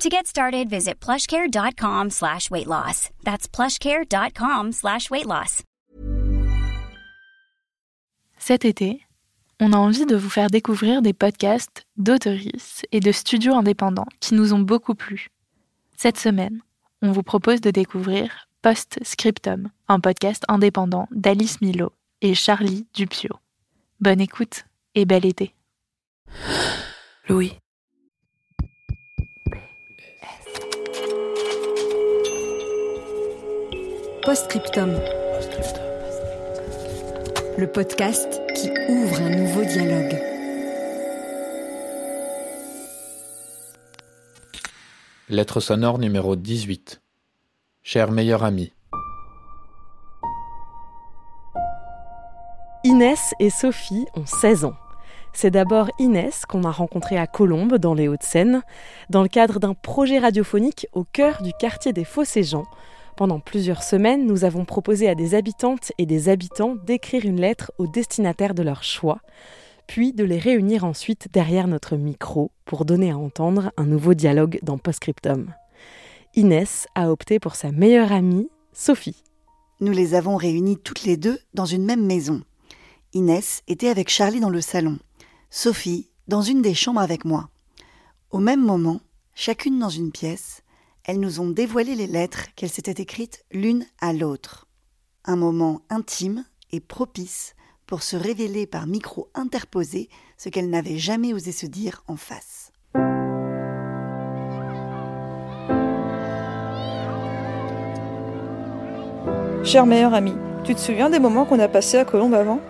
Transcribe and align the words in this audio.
To 0.00 0.08
get 0.08 0.28
started, 0.28 0.70
visit 0.70 1.00
plushcare.com 1.00 2.10
slash 2.10 2.52
weight 2.52 2.68
loss. 2.68 3.10
That's 3.24 3.48
plushcare.com 3.48 4.70
slash 4.70 5.10
weight 5.10 5.26
loss. 5.26 5.64
Cet 8.38 8.64
été, 8.64 9.00
on 9.58 9.72
a 9.72 9.76
envie 9.76 10.06
de 10.06 10.14
vous 10.14 10.30
faire 10.30 10.50
découvrir 10.50 11.02
des 11.02 11.12
podcasts 11.12 11.84
d'autoristes 11.96 12.86
et 12.92 13.00
de 13.00 13.10
studios 13.10 13.54
indépendants 13.54 14.06
qui 14.20 14.34
nous 14.34 14.54
ont 14.54 14.60
beaucoup 14.60 14.94
plu. 14.94 15.30
Cette 15.96 16.18
semaine, 16.18 16.60
on 17.02 17.10
vous 17.10 17.24
propose 17.24 17.60
de 17.60 17.72
découvrir 17.72 18.46
Post-Scriptum, 18.62 19.68
un 19.88 19.98
podcast 19.98 20.44
indépendant 20.46 21.08
d'Alice 21.10 21.60
Milo 21.60 21.90
et 22.22 22.34
Charlie 22.34 22.86
Dupio. 22.94 23.34
Bonne 24.00 24.20
écoute 24.20 24.64
et 24.94 25.04
bel 25.04 25.26
été. 25.26 25.56
Louis. 27.28 27.58
Postscriptum. 34.24 34.90
Le 37.56 37.66
podcast 37.66 38.40
qui 38.54 38.70
ouvre 38.88 39.20
un 39.22 39.30
nouveau 39.30 39.64
dialogue. 39.64 40.20
Lettre 45.28 45.60
sonore 45.60 45.98
numéro 45.98 46.36
18. 46.36 47.00
Cher 47.82 48.10
meilleur 48.10 48.44
ami. 48.44 48.72
Inès 52.84 53.34
et 53.40 53.50
Sophie 53.50 54.06
ont 54.14 54.26
16 54.26 54.64
ans. 54.64 54.76
C'est 55.40 55.52
d'abord 55.52 55.88
Inès 56.00 56.46
qu'on 56.46 56.64
a 56.64 56.72
rencontrée 56.72 57.16
à 57.16 57.28
Colombes, 57.28 57.76
dans 57.76 57.94
les 57.94 58.08
Hauts-de-Seine, 58.08 58.62
dans 59.08 59.22
le 59.22 59.28
cadre 59.28 59.60
d'un 59.60 59.72
projet 59.72 60.18
radiophonique 60.18 60.88
au 60.92 61.04
cœur 61.04 61.42
du 61.42 61.52
quartier 61.52 61.92
des 61.92 62.02
Fossés-Jean. 62.02 62.64
Pendant 63.16 63.38
plusieurs 63.38 63.84
semaines, 63.84 64.26
nous 64.26 64.42
avons 64.42 64.64
proposé 64.64 65.08
à 65.08 65.14
des 65.14 65.36
habitantes 65.36 65.92
et 65.96 66.06
des 66.06 66.28
habitants 66.28 66.74
d'écrire 66.74 67.24
une 67.24 67.40
lettre 67.40 67.70
au 67.78 67.86
destinataire 67.86 68.52
de 68.52 68.64
leur 68.64 68.82
choix, 68.82 69.20
puis 69.86 70.12
de 70.12 70.24
les 70.24 70.40
réunir 70.40 70.82
ensuite 70.82 71.28
derrière 71.32 71.68
notre 71.68 71.94
micro 71.94 72.50
pour 72.64 72.84
donner 72.84 73.12
à 73.12 73.16
entendre 73.16 73.70
un 73.76 73.86
nouveau 73.86 74.14
dialogue 74.14 74.58
dans 74.64 74.76
Postscriptum. 74.76 75.54
Inès 76.34 76.88
a 76.96 77.12
opté 77.12 77.38
pour 77.38 77.54
sa 77.54 77.70
meilleure 77.70 78.10
amie, 78.10 78.50
Sophie. 78.72 79.22
Nous 79.80 79.92
les 79.92 80.16
avons 80.16 80.34
réunies 80.34 80.78
toutes 80.78 81.04
les 81.04 81.16
deux 81.16 81.38
dans 81.54 81.64
une 81.64 81.84
même 81.84 82.04
maison. 82.04 82.42
Inès 83.14 83.62
était 83.68 83.88
avec 83.88 84.08
Charlie 84.08 84.40
dans 84.40 84.50
le 84.50 84.60
salon, 84.60 84.98
Sophie 85.50 86.10
dans 86.26 86.42
une 86.42 86.60
des 86.60 86.74
chambres 86.74 87.00
avec 87.00 87.24
moi. 87.24 87.48
Au 88.30 88.38
même 88.38 88.62
moment, 88.62 89.00
chacune 89.34 89.78
dans 89.78 89.88
une 89.88 90.12
pièce, 90.12 90.62
elles 91.04 91.20
nous 91.20 91.40
ont 91.40 91.48
dévoilé 91.48 91.94
les 91.94 92.06
lettres 92.06 92.48
qu'elles 92.54 92.68
s'étaient 92.68 93.02
écrites 93.02 93.46
l'une 93.50 93.86
à 93.98 94.12
l'autre. 94.12 94.66
Un 95.24 95.36
moment 95.36 95.80
intime 95.88 96.44
et 96.70 96.80
propice 96.80 97.54
pour 97.86 98.02
se 98.02 98.14
révéler 98.14 98.66
par 98.66 98.86
micro 98.86 99.30
interposé 99.34 100.10
ce 100.36 100.50
qu'elles 100.50 100.68
n'avaient 100.68 100.98
jamais 100.98 101.32
osé 101.32 101.50
se 101.52 101.64
dire 101.64 102.04
en 102.08 102.16
face. 102.16 102.70
Cher 109.64 109.86
meilleur 109.86 110.12
ami, 110.12 110.34
tu 110.64 110.74
te 110.74 110.80
souviens 110.80 111.08
des 111.08 111.18
moments 111.18 111.46
qu'on 111.46 111.58
a 111.58 111.68
passés 111.68 111.96
à 111.96 112.04
Colombe 112.04 112.34
avant? 112.34 112.60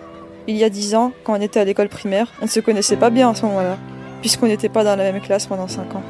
Il 0.49 0.57
y 0.57 0.63
a 0.63 0.69
dix 0.71 0.95
ans, 0.95 1.11
quand 1.23 1.37
on 1.37 1.41
était 1.41 1.59
à 1.59 1.63
l'école 1.63 1.89
primaire, 1.89 2.33
on 2.41 2.45
ne 2.45 2.49
se 2.49 2.59
connaissait 2.59 2.95
pas 2.95 3.11
bien 3.11 3.29
à 3.29 3.35
ce 3.35 3.45
moment-là, 3.45 3.77
puisqu'on 4.21 4.47
n'était 4.47 4.67
pas 4.67 4.83
dans 4.83 4.95
la 4.95 5.11
même 5.11 5.21
classe 5.21 5.45
pendant 5.45 5.67
cinq 5.67 5.93
ans. 5.93 6.01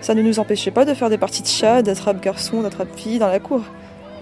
Ça 0.00 0.16
ne 0.16 0.22
nous 0.22 0.40
empêchait 0.40 0.72
pas 0.72 0.84
de 0.84 0.92
faire 0.92 1.08
des 1.08 1.18
parties 1.18 1.42
de 1.42 1.46
chat, 1.46 1.80
d'attrape 1.80 2.20
garçon, 2.20 2.62
d'attrape 2.62 2.88
fille 2.96 3.20
dans 3.20 3.28
la 3.28 3.38
cour. 3.38 3.60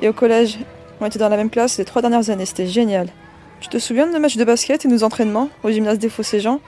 Et 0.02 0.08
au 0.10 0.12
collège, 0.12 0.58
on 1.00 1.06
était 1.06 1.18
dans 1.18 1.30
la 1.30 1.38
même 1.38 1.48
classe 1.48 1.78
les 1.78 1.86
trois 1.86 2.02
dernières 2.02 2.28
années, 2.28 2.44
c'était 2.44 2.66
génial. 2.66 3.08
Tu 3.60 3.70
te 3.70 3.78
souviens 3.78 4.06
de 4.06 4.12
nos 4.12 4.18
matchs 4.18 4.36
de 4.36 4.44
basket 4.44 4.84
et 4.84 4.88
nos 4.88 5.02
entraînements 5.02 5.48
au 5.62 5.70
gymnase 5.70 5.98
des 5.98 6.10
Fossés-Jean 6.10 6.60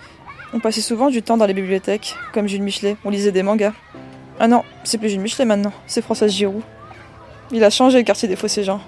On 0.54 0.58
passait 0.58 0.81
souvent 0.81 1.10
du 1.10 1.20
temps 1.20 1.36
dans 1.36 1.44
les 1.44 1.52
bibliothèques, 1.52 2.14
comme 2.32 2.48
Jules 2.48 2.62
Michelet, 2.62 2.96
on 3.04 3.10
lisait 3.10 3.31
des 3.31 3.42
mangas. 3.42 3.75
Ah 4.41 4.48
non, 4.48 4.62
c'est 4.84 4.96
plus 4.96 5.10
Jules 5.10 5.20
Michelet 5.20 5.44
maintenant, 5.44 5.72
c'est 5.86 6.00
Françoise 6.00 6.32
Giroud. 6.32 6.62
Il 7.52 7.62
a 7.62 7.69
changé 7.69 7.98
le 7.98 8.04
quartier 8.04 8.26
des 8.26 8.36
Fossés-Jean. 8.36 8.81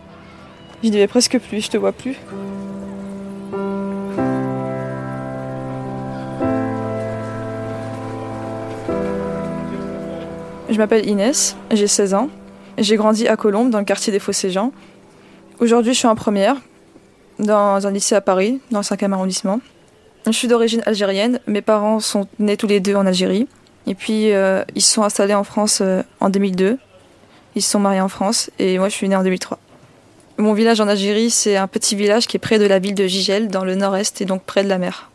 J'y 0.83 0.91
vais 0.93 1.07
presque 1.07 1.39
plus, 1.39 1.61
je 1.61 1.69
te 1.69 1.77
vois 1.77 1.93
plus. 1.93 2.17
Je 10.69 10.79
m'appelle 10.79 11.09
Inès, 11.09 11.57
j'ai 11.71 11.87
16 11.87 12.15
ans. 12.15 12.29
J'ai 12.77 12.97
grandi 12.97 13.29
à 13.29 13.37
Colombes, 13.37 13.71
dans 13.71 13.79
le 13.79 13.85
quartier 13.85 14.13
des 14.13 14.19
Fossés-Jean. 14.19 14.73
Aujourd'hui, 15.61 15.95
je 15.95 15.99
suis 15.99 16.09
en 16.09 16.17
première, 16.17 16.57
dans 17.39 17.87
un 17.87 17.91
lycée 17.93 18.17
à 18.17 18.21
Paris, 18.21 18.61
dans 18.73 18.81
le 18.81 18.85
5e 18.85 19.13
arrondissement. 19.13 19.61
Je 20.27 20.33
suis 20.33 20.49
d'origine 20.49 20.83
algérienne. 20.85 21.39
Mes 21.47 21.63
parents 21.63 22.01
sont 22.01 22.27
nés 22.41 22.57
tous 22.57 22.67
les 22.67 22.81
deux 22.81 22.97
en 22.97 23.07
Algérie. 23.07 23.47
Et 23.87 23.95
puis, 23.95 24.33
euh, 24.33 24.65
ils 24.75 24.83
se 24.83 24.93
sont 24.93 25.05
installés 25.05 25.35
en 25.35 25.45
France 25.45 25.79
euh, 25.83 26.03
en 26.19 26.31
2002. 26.31 26.79
Ils 27.55 27.63
se 27.63 27.71
sont 27.71 27.79
mariés 27.79 28.01
en 28.01 28.09
France. 28.09 28.51
Et 28.59 28.79
moi, 28.79 28.89
je 28.89 28.95
suis 28.95 29.09
née 29.09 29.15
en 29.15 29.23
2003. 29.23 29.61
Mon 30.39 30.53
village 30.53 30.81
en 30.81 30.89
Algérie, 30.89 31.31
c'est 31.31 31.57
un 31.57 31.69
petit 31.69 31.95
village 31.95 32.27
qui 32.27 32.37
est 32.37 32.41
près 32.41 32.59
de 32.59 32.67
la 32.67 32.81
ville 32.81 32.97
de 32.97 33.07
Gigel, 33.07 33.49
dans 33.49 33.65
le 33.65 33.77
nord-est, 33.77 34.21
et 34.21 34.25
donc 34.25 34.43
près 34.43 34.65
de 34.65 34.69
la 34.69 34.79
mer. 34.79 35.11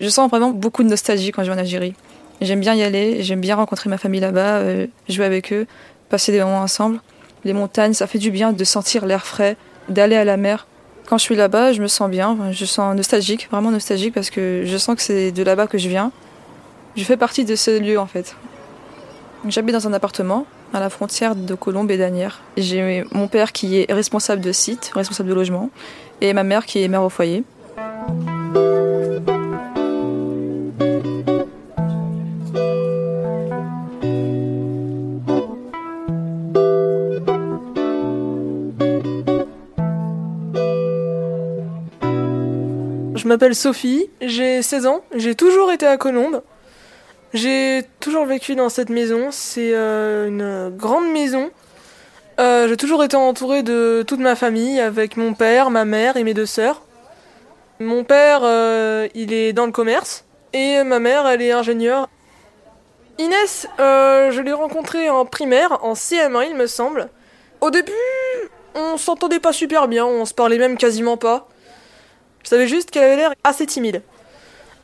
Je 0.00 0.08
sens 0.08 0.30
vraiment 0.30 0.50
beaucoup 0.50 0.84
de 0.84 0.88
nostalgie 0.88 1.32
quand 1.32 1.42
je 1.42 1.50
vais 1.50 1.56
en 1.56 1.60
Algérie. 1.60 1.94
J'aime 2.42 2.58
bien 2.58 2.74
y 2.74 2.82
aller, 2.82 3.22
j'aime 3.22 3.40
bien 3.40 3.54
rencontrer 3.54 3.88
ma 3.88 3.98
famille 3.98 4.20
là-bas, 4.20 4.56
euh, 4.56 4.88
jouer 5.08 5.24
avec 5.24 5.52
eux, 5.52 5.66
passer 6.08 6.32
des 6.32 6.40
moments 6.40 6.60
ensemble. 6.60 7.00
Les 7.44 7.52
montagnes, 7.52 7.94
ça 7.94 8.08
fait 8.08 8.18
du 8.18 8.32
bien 8.32 8.52
de 8.52 8.64
sentir 8.64 9.06
l'air 9.06 9.24
frais, 9.24 9.56
d'aller 9.88 10.16
à 10.16 10.24
la 10.24 10.36
mer. 10.36 10.66
Quand 11.06 11.18
je 11.18 11.22
suis 11.22 11.36
là-bas, 11.36 11.72
je 11.72 11.80
me 11.80 11.86
sens 11.86 12.10
bien, 12.10 12.36
je 12.50 12.64
sens 12.64 12.96
nostalgique, 12.96 13.48
vraiment 13.48 13.70
nostalgique, 13.70 14.12
parce 14.12 14.28
que 14.30 14.64
je 14.66 14.76
sens 14.76 14.96
que 14.96 15.02
c'est 15.02 15.30
de 15.30 15.42
là-bas 15.44 15.68
que 15.68 15.78
je 15.78 15.88
viens. 15.88 16.10
Je 16.96 17.04
fais 17.04 17.16
partie 17.16 17.44
de 17.44 17.54
ce 17.54 17.78
lieu 17.78 17.98
en 17.98 18.06
fait. 18.06 18.34
J'habite 19.48 19.74
dans 19.74 19.86
un 19.86 19.92
appartement 19.92 20.44
à 20.74 20.80
la 20.80 20.90
frontière 20.90 21.36
de 21.36 21.54
Colombes 21.54 21.92
et 21.92 21.96
d'Anières. 21.96 22.40
J'ai 22.56 23.04
mon 23.12 23.28
père 23.28 23.52
qui 23.52 23.78
est 23.78 23.92
responsable 23.92 24.42
de 24.42 24.50
site, 24.50 24.90
responsable 24.94 25.28
de 25.28 25.34
logement, 25.34 25.70
et 26.20 26.32
ma 26.32 26.42
mère 26.42 26.66
qui 26.66 26.82
est 26.82 26.88
mère 26.88 27.04
au 27.04 27.08
foyer. 27.08 27.44
M'appelle 43.32 43.54
Sophie, 43.54 44.10
j'ai 44.20 44.60
16 44.60 44.86
ans, 44.86 45.00
j'ai 45.14 45.34
toujours 45.34 45.72
été 45.72 45.86
à 45.86 45.96
Colombes. 45.96 46.42
J'ai 47.32 47.82
toujours 47.98 48.26
vécu 48.26 48.54
dans 48.54 48.68
cette 48.68 48.90
maison, 48.90 49.28
c'est 49.30 49.72
euh, 49.72 50.28
une 50.28 50.76
grande 50.76 51.10
maison. 51.10 51.50
Euh, 52.40 52.68
j'ai 52.68 52.76
toujours 52.76 53.02
été 53.02 53.16
entourée 53.16 53.62
de 53.62 54.04
toute 54.06 54.20
ma 54.20 54.36
famille, 54.36 54.78
avec 54.80 55.16
mon 55.16 55.32
père, 55.32 55.70
ma 55.70 55.86
mère 55.86 56.18
et 56.18 56.24
mes 56.24 56.34
deux 56.34 56.44
sœurs. 56.44 56.82
Mon 57.80 58.04
père, 58.04 58.40
euh, 58.42 59.08
il 59.14 59.32
est 59.32 59.54
dans 59.54 59.64
le 59.64 59.72
commerce, 59.72 60.26
et 60.52 60.82
ma 60.84 60.98
mère, 60.98 61.26
elle 61.26 61.40
est 61.40 61.52
ingénieure. 61.52 62.10
Inès, 63.16 63.66
je 63.78 64.40
l'ai 64.42 64.52
rencontrée 64.52 65.08
en 65.08 65.24
primaire, 65.24 65.82
en 65.82 65.94
CM1 65.94 66.48
il 66.50 66.54
me 66.54 66.66
semble. 66.66 67.08
Au 67.62 67.70
début, 67.70 67.92
on 68.74 68.98
s'entendait 68.98 69.40
pas 69.40 69.54
super 69.54 69.88
bien, 69.88 70.04
on 70.04 70.26
se 70.26 70.34
parlait 70.34 70.58
même 70.58 70.76
quasiment 70.76 71.16
pas. 71.16 71.48
Je 72.42 72.48
savais 72.48 72.66
juste 72.66 72.90
qu'elle 72.90 73.04
avait 73.04 73.16
l'air 73.16 73.34
assez 73.44 73.66
timide. 73.66 74.02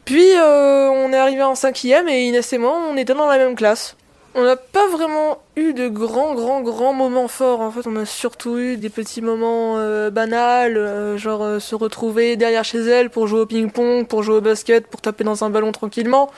Puis 0.04 0.32
euh, 0.36 0.88
on 0.88 1.12
est 1.12 1.16
arrivé 1.16 1.42
en 1.42 1.54
cinquième 1.54 2.08
et 2.08 2.26
Inès 2.26 2.52
et 2.52 2.58
moi, 2.58 2.78
on 2.90 2.96
était 2.96 3.14
dans 3.14 3.26
la 3.26 3.38
même 3.38 3.54
classe. 3.54 3.96
On 4.34 4.44
n'a 4.44 4.56
pas 4.56 4.86
vraiment 4.88 5.38
eu 5.56 5.72
de 5.72 5.88
grands, 5.88 6.34
grands, 6.34 6.60
grands 6.62 6.92
moments 6.92 7.28
forts. 7.28 7.60
En 7.60 7.70
fait, 7.70 7.86
on 7.86 7.96
a 7.96 8.06
surtout 8.06 8.56
eu 8.58 8.76
des 8.76 8.88
petits 8.88 9.20
moments 9.20 9.76
euh, 9.78 10.10
banals, 10.10 10.76
euh, 10.76 11.18
genre 11.18 11.60
se 11.60 11.74
retrouver 11.74 12.36
derrière 12.36 12.64
chez 12.64 12.78
elle 12.78 13.10
pour 13.10 13.26
jouer 13.26 13.40
au 13.40 13.46
ping-pong, 13.46 14.06
pour 14.06 14.22
jouer 14.22 14.36
au 14.36 14.40
basket, 14.40 14.86
pour 14.86 15.00
taper 15.00 15.24
dans 15.24 15.44
un 15.44 15.50
ballon 15.50 15.72
tranquillement. 15.72 16.30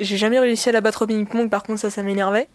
J'ai 0.00 0.16
jamais 0.16 0.40
réussi 0.40 0.68
à 0.68 0.72
la 0.72 0.80
battre 0.80 1.02
au 1.02 1.06
ping-pong, 1.06 1.48
par 1.48 1.62
contre, 1.62 1.80
ça, 1.80 1.90
ça 1.90 2.02
m'énervait. 2.02 2.48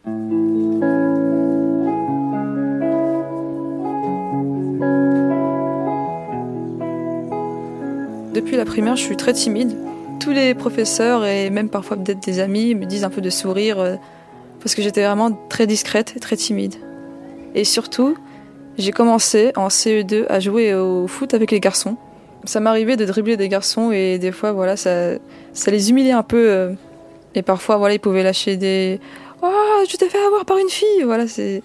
Depuis 8.33 8.57
la 8.57 8.65
primaire, 8.65 8.95
je 8.95 9.01
suis 9.01 9.17
très 9.17 9.33
timide. 9.33 9.75
Tous 10.19 10.31
les 10.31 10.53
professeurs 10.53 11.25
et 11.25 11.49
même 11.49 11.69
parfois 11.69 11.97
peut-être 11.97 12.21
des 12.21 12.39
amis 12.39 12.75
me 12.75 12.85
disent 12.85 13.03
un 13.03 13.09
peu 13.09 13.21
de 13.21 13.29
sourire 13.29 13.79
euh, 13.79 13.95
parce 14.61 14.75
que 14.75 14.81
j'étais 14.81 15.03
vraiment 15.03 15.31
très 15.49 15.65
discrète 15.65 16.13
et 16.15 16.19
très 16.19 16.35
timide. 16.35 16.75
Et 17.55 17.63
surtout, 17.63 18.15
j'ai 18.77 18.91
commencé 18.91 19.51
en 19.55 19.69
CE2 19.69 20.25
à 20.29 20.39
jouer 20.39 20.75
au 20.75 21.07
foot 21.07 21.33
avec 21.33 21.51
les 21.51 21.59
garçons. 21.59 21.97
Ça 22.45 22.59
m'arrivait 22.59 22.97
de 22.97 23.05
dribbler 23.05 23.35
des 23.35 23.49
garçons 23.49 23.91
et 23.91 24.19
des 24.19 24.31
fois, 24.31 24.51
voilà, 24.51 24.77
ça, 24.77 25.15
ça 25.53 25.71
les 25.71 25.89
humiliait 25.89 26.11
un 26.11 26.23
peu. 26.23 26.49
euh, 26.49 26.73
et 27.35 27.41
parfois, 27.41 27.77
voilà, 27.77 27.95
ils 27.95 27.99
pouvaient 27.99 28.23
lâcher 28.23 28.57
des 28.57 28.99
Oh, 29.41 29.83
je 29.89 29.95
t'ai 29.95 30.09
fait 30.09 30.23
avoir 30.25 30.45
par 30.45 30.57
une 30.57 30.69
fille. 30.69 31.03
Voilà, 31.03 31.27
c'est. 31.27 31.63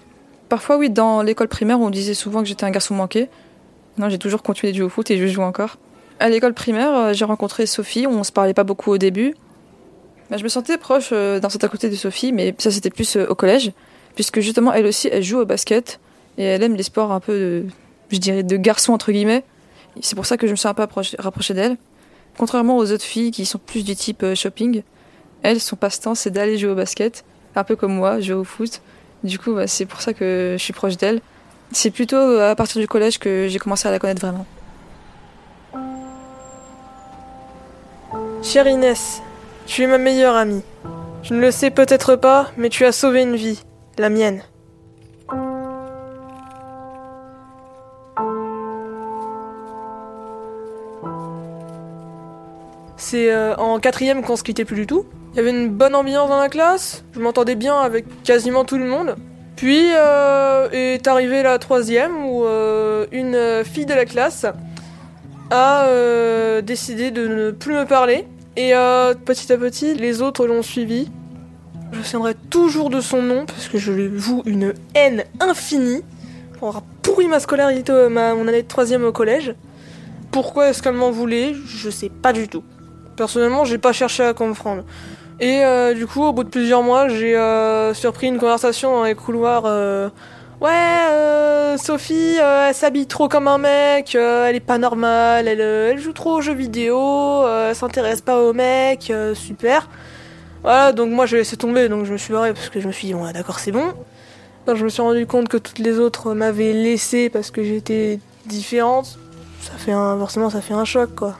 Parfois, 0.49 0.77
oui, 0.77 0.89
dans 0.89 1.21
l'école 1.21 1.47
primaire, 1.47 1.79
on 1.79 1.89
disait 1.89 2.13
souvent 2.13 2.41
que 2.41 2.47
j'étais 2.47 2.63
un 2.63 2.71
garçon 2.71 2.95
manqué. 2.95 3.29
Non, 3.97 4.09
j'ai 4.09 4.19
toujours 4.19 4.43
continué 4.43 4.71
de 4.71 4.77
jouer 4.77 4.85
au 4.85 4.89
foot 4.89 5.09
et 5.11 5.17
je 5.17 5.27
joue 5.27 5.41
encore. 5.41 5.77
À 6.19 6.29
l'école 6.29 6.53
primaire, 6.53 6.95
euh, 6.95 7.13
j'ai 7.13 7.25
rencontré 7.25 7.65
Sophie. 7.65 8.07
On 8.07 8.23
se 8.23 8.31
parlait 8.31 8.53
pas 8.53 8.63
beaucoup 8.63 8.91
au 8.91 8.97
début. 8.97 9.35
Bah, 10.29 10.37
je 10.37 10.43
me 10.43 10.49
sentais 10.49 10.77
proche 10.77 11.09
euh, 11.11 11.39
d'un 11.39 11.49
certain 11.49 11.67
côté 11.67 11.89
de 11.89 11.95
Sophie, 11.95 12.31
mais 12.31 12.55
ça 12.57 12.71
c'était 12.71 12.89
plus 12.89 13.17
euh, 13.17 13.27
au 13.27 13.35
collège, 13.35 13.73
puisque 14.15 14.39
justement 14.39 14.73
elle 14.73 14.85
aussi 14.85 15.07
elle 15.11 15.23
joue 15.23 15.39
au 15.39 15.45
basket 15.45 15.99
et 16.37 16.43
elle 16.43 16.63
aime 16.63 16.75
les 16.75 16.83
sports 16.83 17.11
un 17.11 17.19
peu, 17.19 17.33
de, 17.33 17.65
je 18.11 18.17
dirais, 18.17 18.43
de 18.43 18.57
garçon 18.57 18.93
entre 18.93 19.11
guillemets. 19.11 19.43
C'est 20.01 20.15
pour 20.15 20.25
ça 20.25 20.37
que 20.37 20.47
je 20.47 20.51
me 20.51 20.55
suis 20.55 20.67
un 20.67 20.73
peu 20.73 20.83
approché- 20.83 21.15
rapprochée 21.19 21.53
d'elle. 21.53 21.77
Contrairement 22.37 22.77
aux 22.77 22.91
autres 22.91 23.03
filles 23.03 23.31
qui 23.31 23.45
sont 23.45 23.59
plus 23.59 23.83
du 23.83 23.95
type 23.95 24.25
shopping, 24.35 24.83
elle, 25.43 25.61
son 25.61 25.75
passe-temps 25.75 26.15
c'est 26.15 26.31
d'aller 26.31 26.57
jouer 26.57 26.71
au 26.71 26.75
basket, 26.75 27.23
un 27.55 27.63
peu 27.63 27.75
comme 27.75 27.93
moi, 27.93 28.19
jouer 28.19 28.35
au 28.35 28.43
foot. 28.43 28.81
Du 29.23 29.37
coup, 29.39 29.53
bah, 29.53 29.67
c'est 29.67 29.85
pour 29.85 30.01
ça 30.01 30.13
que 30.13 30.55
je 30.57 30.63
suis 30.63 30.73
proche 30.73 30.97
d'elle. 30.97 31.21
C'est 31.71 31.91
plutôt 31.91 32.17
à 32.17 32.55
partir 32.55 32.81
du 32.81 32.87
collège 32.87 33.19
que 33.19 33.47
j'ai 33.47 33.59
commencé 33.59 33.87
à 33.87 33.91
la 33.91 33.99
connaître 33.99 34.21
vraiment. 34.21 34.45
Chère 38.45 38.67
Inès, 38.67 39.23
tu 39.65 39.81
es 39.81 39.87
ma 39.87 39.97
meilleure 39.97 40.35
amie. 40.35 40.61
Je 41.23 41.33
ne 41.33 41.41
le 41.41 41.49
sais 41.49 41.71
peut-être 41.71 42.15
pas, 42.15 42.51
mais 42.57 42.69
tu 42.69 42.85
as 42.85 42.91
sauvé 42.91 43.23
une 43.23 43.35
vie, 43.35 43.63
la 43.97 44.09
mienne. 44.09 44.43
C'est 52.97 53.31
euh, 53.31 53.55
en 53.55 53.79
quatrième 53.79 54.21
qu'on 54.21 54.35
se 54.35 54.43
quittait 54.43 54.63
plus 54.63 54.75
du 54.75 54.85
tout. 54.85 55.07
Il 55.33 55.37
y 55.37 55.39
avait 55.39 55.49
une 55.49 55.69
bonne 55.69 55.95
ambiance 55.95 56.29
dans 56.29 56.39
la 56.39 56.47
classe, 56.47 57.03
je 57.15 57.19
m'entendais 57.19 57.55
bien 57.55 57.79
avec 57.79 58.05
quasiment 58.23 58.63
tout 58.63 58.77
le 58.77 58.85
monde. 58.85 59.15
Puis 59.55 59.89
euh, 59.91 60.69
est 60.71 61.07
arrivée 61.07 61.41
la 61.41 61.57
troisième 61.57 62.27
où 62.27 62.45
euh, 62.45 63.07
une 63.11 63.65
fille 63.65 63.87
de 63.87 63.95
la 63.95 64.05
classe 64.05 64.45
a 65.49 65.87
décidé 66.61 67.09
de 67.09 67.27
ne 67.27 67.49
plus 67.49 67.73
me 67.73 67.85
parler. 67.85 68.27
Et 68.57 68.73
euh, 68.73 69.13
petit 69.13 69.51
à 69.51 69.57
petit, 69.57 69.95
les 69.95 70.21
autres 70.21 70.47
l'ont 70.47 70.61
suivi. 70.61 71.09
Je 71.91 71.99
me 71.99 72.03
souviendrai 72.03 72.35
toujours 72.49 72.89
de 72.89 73.01
son 73.01 73.21
nom 73.21 73.45
parce 73.45 73.67
que 73.67 73.77
je 73.77 73.91
lui 73.91 74.07
voue 74.07 74.43
une 74.45 74.73
haine 74.93 75.25
infinie 75.39 76.01
pour 76.57 76.69
avoir 76.69 76.83
pourri 77.01 77.27
ma 77.27 77.39
scolarité, 77.39 77.91
euh, 77.91 78.09
mon 78.09 78.47
année 78.47 78.63
de 78.63 78.67
troisième 78.67 79.03
au 79.03 79.11
collège. 79.11 79.53
Pourquoi 80.31 80.69
est-ce 80.69 80.81
qu'elle 80.81 80.95
m'en 80.95 81.11
voulait? 81.11 81.53
Je 81.67 81.89
sais 81.89 82.09
pas 82.09 82.33
du 82.33 82.47
tout. 82.47 82.63
Personnellement, 83.17 83.65
j'ai 83.65 83.77
pas 83.77 83.93
cherché 83.93 84.23
à 84.23 84.33
comprendre. 84.33 84.83
Et 85.39 85.63
euh, 85.65 85.93
du 85.93 86.07
coup, 86.07 86.23
au 86.23 86.31
bout 86.31 86.45
de 86.45 86.49
plusieurs 86.49 86.81
mois, 86.81 87.09
j'ai 87.09 87.37
surpris 87.93 88.27
une 88.27 88.37
conversation 88.37 88.91
dans 88.91 89.03
les 89.03 89.15
couloirs. 89.15 89.63
Ouais, 90.61 90.71
euh, 91.11 91.77
Sophie, 91.77 92.37
euh, 92.39 92.69
elle 92.69 92.75
s'habille 92.75 93.07
trop 93.07 93.27
comme 93.27 93.47
un 93.47 93.57
mec, 93.57 94.15
euh, 94.15 94.47
elle 94.47 94.55
est 94.55 94.61
pas 94.61 94.77
normale, 94.77 95.49
elle, 95.49 95.59
euh, 95.59 95.91
elle 95.91 95.99
joue 95.99 96.13
trop 96.13 96.37
aux 96.37 96.41
jeux 96.41 96.53
vidéo, 96.53 97.45
elle 97.47 97.75
s'intéresse 97.75 98.21
pas 98.21 98.41
aux 98.41 98.53
mecs, 98.53 99.11
super. 99.33 99.89
Voilà, 100.63 100.93
donc 100.93 101.11
moi 101.11 101.25
j'ai 101.25 101.37
laissé 101.37 101.57
tomber, 101.57 101.89
donc 101.89 102.05
je 102.05 102.13
me 102.13 102.17
suis 102.17 102.33
barré 102.33 102.53
parce 102.53 102.69
que 102.69 102.79
je 102.79 102.87
me 102.87 102.93
suis 102.93 103.07
dit, 103.07 103.13
ouais, 103.13 103.33
d'accord, 103.33 103.59
c'est 103.59 103.71
bon. 103.71 103.93
Quand 104.65 104.75
je 104.75 104.85
me 104.85 104.89
suis 104.89 105.01
rendu 105.01 105.27
compte 105.27 105.49
que 105.49 105.57
toutes 105.57 105.79
les 105.79 105.99
autres 105.99 106.33
m'avaient 106.33 106.73
laissé 106.73 107.29
parce 107.29 107.51
que 107.51 107.63
j'étais 107.63 108.19
différente, 108.45 109.19
ça 109.61 109.73
fait 109.77 109.91
forcément 109.91 110.49
ça 110.49 110.61
fait 110.61 110.73
un 110.73 110.85
choc 110.85 111.15
quoi. 111.15 111.35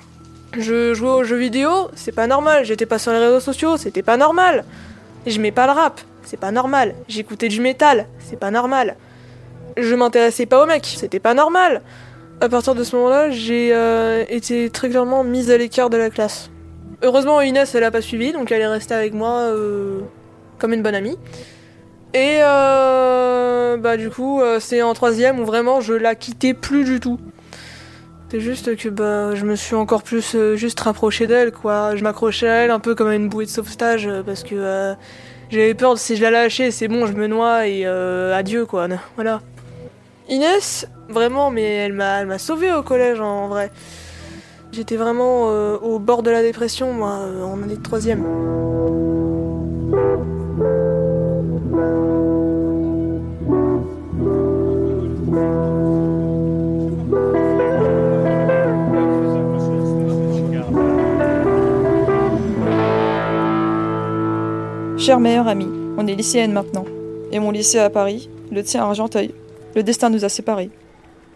Je 0.57 0.93
jouais 0.93 1.09
aux 1.09 1.23
jeux 1.23 1.37
vidéo, 1.37 1.89
c'est 1.95 2.11
pas 2.11 2.27
normal, 2.27 2.65
j'étais 2.65 2.85
pas 2.85 2.99
sur 2.99 3.13
les 3.13 3.19
réseaux 3.19 3.39
sociaux, 3.39 3.77
c'était 3.77 4.03
pas 4.03 4.17
normal. 4.17 4.65
J'aimais 5.25 5.51
pas 5.51 5.65
le 5.65 5.71
rap, 5.71 6.01
c'est 6.25 6.39
pas 6.39 6.51
normal. 6.51 6.95
J'écoutais 7.07 7.47
du 7.47 7.61
métal, 7.61 8.07
c'est 8.19 8.39
pas 8.39 8.51
normal. 8.51 8.95
Je 9.77 9.93
m'intéressais 9.93 10.45
pas 10.45 10.63
aux 10.63 10.65
mecs, 10.65 10.85
c'était 10.85 11.19
pas 11.19 11.33
normal. 11.33 11.81
À 12.41 12.49
partir 12.49 12.75
de 12.75 12.83
ce 12.83 12.95
moment-là, 12.95 13.29
j'ai 13.29 13.73
euh, 13.73 14.25
été 14.29 14.69
très 14.69 14.89
clairement 14.89 15.23
mise 15.23 15.51
à 15.51 15.57
l'écart 15.57 15.89
de 15.89 15.97
la 15.97 16.09
classe. 16.09 16.49
Heureusement, 17.01 17.41
Inès, 17.41 17.73
elle 17.75 17.83
a 17.83 17.91
pas 17.91 18.01
suivi, 18.01 18.31
donc 18.31 18.51
elle 18.51 18.61
est 18.61 18.67
restée 18.67 18.93
avec 18.93 19.13
moi 19.13 19.31
euh, 19.31 19.99
comme 20.57 20.73
une 20.73 20.81
bonne 20.81 20.95
amie. 20.95 21.17
Et 22.13 22.39
euh, 22.41 23.77
bah 23.77 23.97
du 23.97 24.09
coup, 24.09 24.41
c'est 24.59 24.81
en 24.81 24.93
troisième 24.93 25.39
où 25.41 25.45
vraiment 25.45 25.81
je 25.81 25.93
la 25.93 26.15
quittais 26.15 26.53
plus 26.53 26.85
du 26.85 27.01
tout. 27.01 27.19
C'est 28.31 28.39
juste 28.39 28.75
que 28.77 28.87
bah 28.87 29.35
je 29.35 29.45
me 29.45 29.55
suis 29.55 29.75
encore 29.75 30.01
plus 30.01 30.35
juste 30.55 30.79
rapprochée 30.79 31.27
d'elle 31.27 31.51
quoi. 31.51 31.97
Je 31.97 32.03
m'accrochais 32.03 32.47
à 32.47 32.53
elle 32.63 32.71
un 32.71 32.79
peu 32.79 32.95
comme 32.95 33.09
à 33.09 33.15
une 33.15 33.27
bouée 33.27 33.45
de 33.45 33.49
sauvetage 33.49 34.09
parce 34.25 34.43
que 34.43 34.95
j'avais 35.55 35.73
peur 35.73 35.93
de 35.93 35.99
si 35.99 36.17
je 36.17 36.21
la 36.21 36.31
lâchais, 36.31 36.69
c'est 36.69 36.89
bon, 36.89 37.05
je 37.07 37.13
me 37.13 37.27
noie 37.27 37.67
et 37.67 37.83
euh, 37.85 38.35
adieu 38.35 38.65
quoi. 38.65 38.87
Voilà. 39.15 39.41
Inès, 40.27 40.85
vraiment, 41.07 41.49
mais 41.49 41.63
elle 41.63 41.93
m'a, 41.93 42.19
elle 42.19 42.27
m'a 42.27 42.39
sauvée 42.39 42.73
au 42.73 42.83
collège 42.83 43.21
en 43.21 43.47
vrai. 43.47 43.71
J'étais 44.73 44.97
vraiment 44.97 45.49
euh, 45.49 45.77
au 45.77 45.99
bord 45.99 46.23
de 46.23 46.31
la 46.31 46.41
dépression 46.41 46.91
moi 46.91 47.19
euh, 47.21 47.43
en 47.43 47.63
année 47.63 47.77
de 47.77 47.81
troisième. 47.81 48.23
Chère 65.05 65.19
meilleure 65.19 65.47
amie, 65.47 65.69
on 65.99 66.07
est 66.07 66.15
lycéenne 66.15 66.51
maintenant. 66.51 66.83
Et 67.31 67.37
mon 67.37 67.51
lycée 67.51 67.77
à 67.77 67.91
Paris, 67.91 68.27
le 68.51 68.63
tien 68.63 68.81
à 68.81 68.87
Argenteuil. 68.87 69.35
Le 69.75 69.83
destin 69.83 70.09
nous 70.09 70.25
a 70.25 70.29
séparés. 70.29 70.71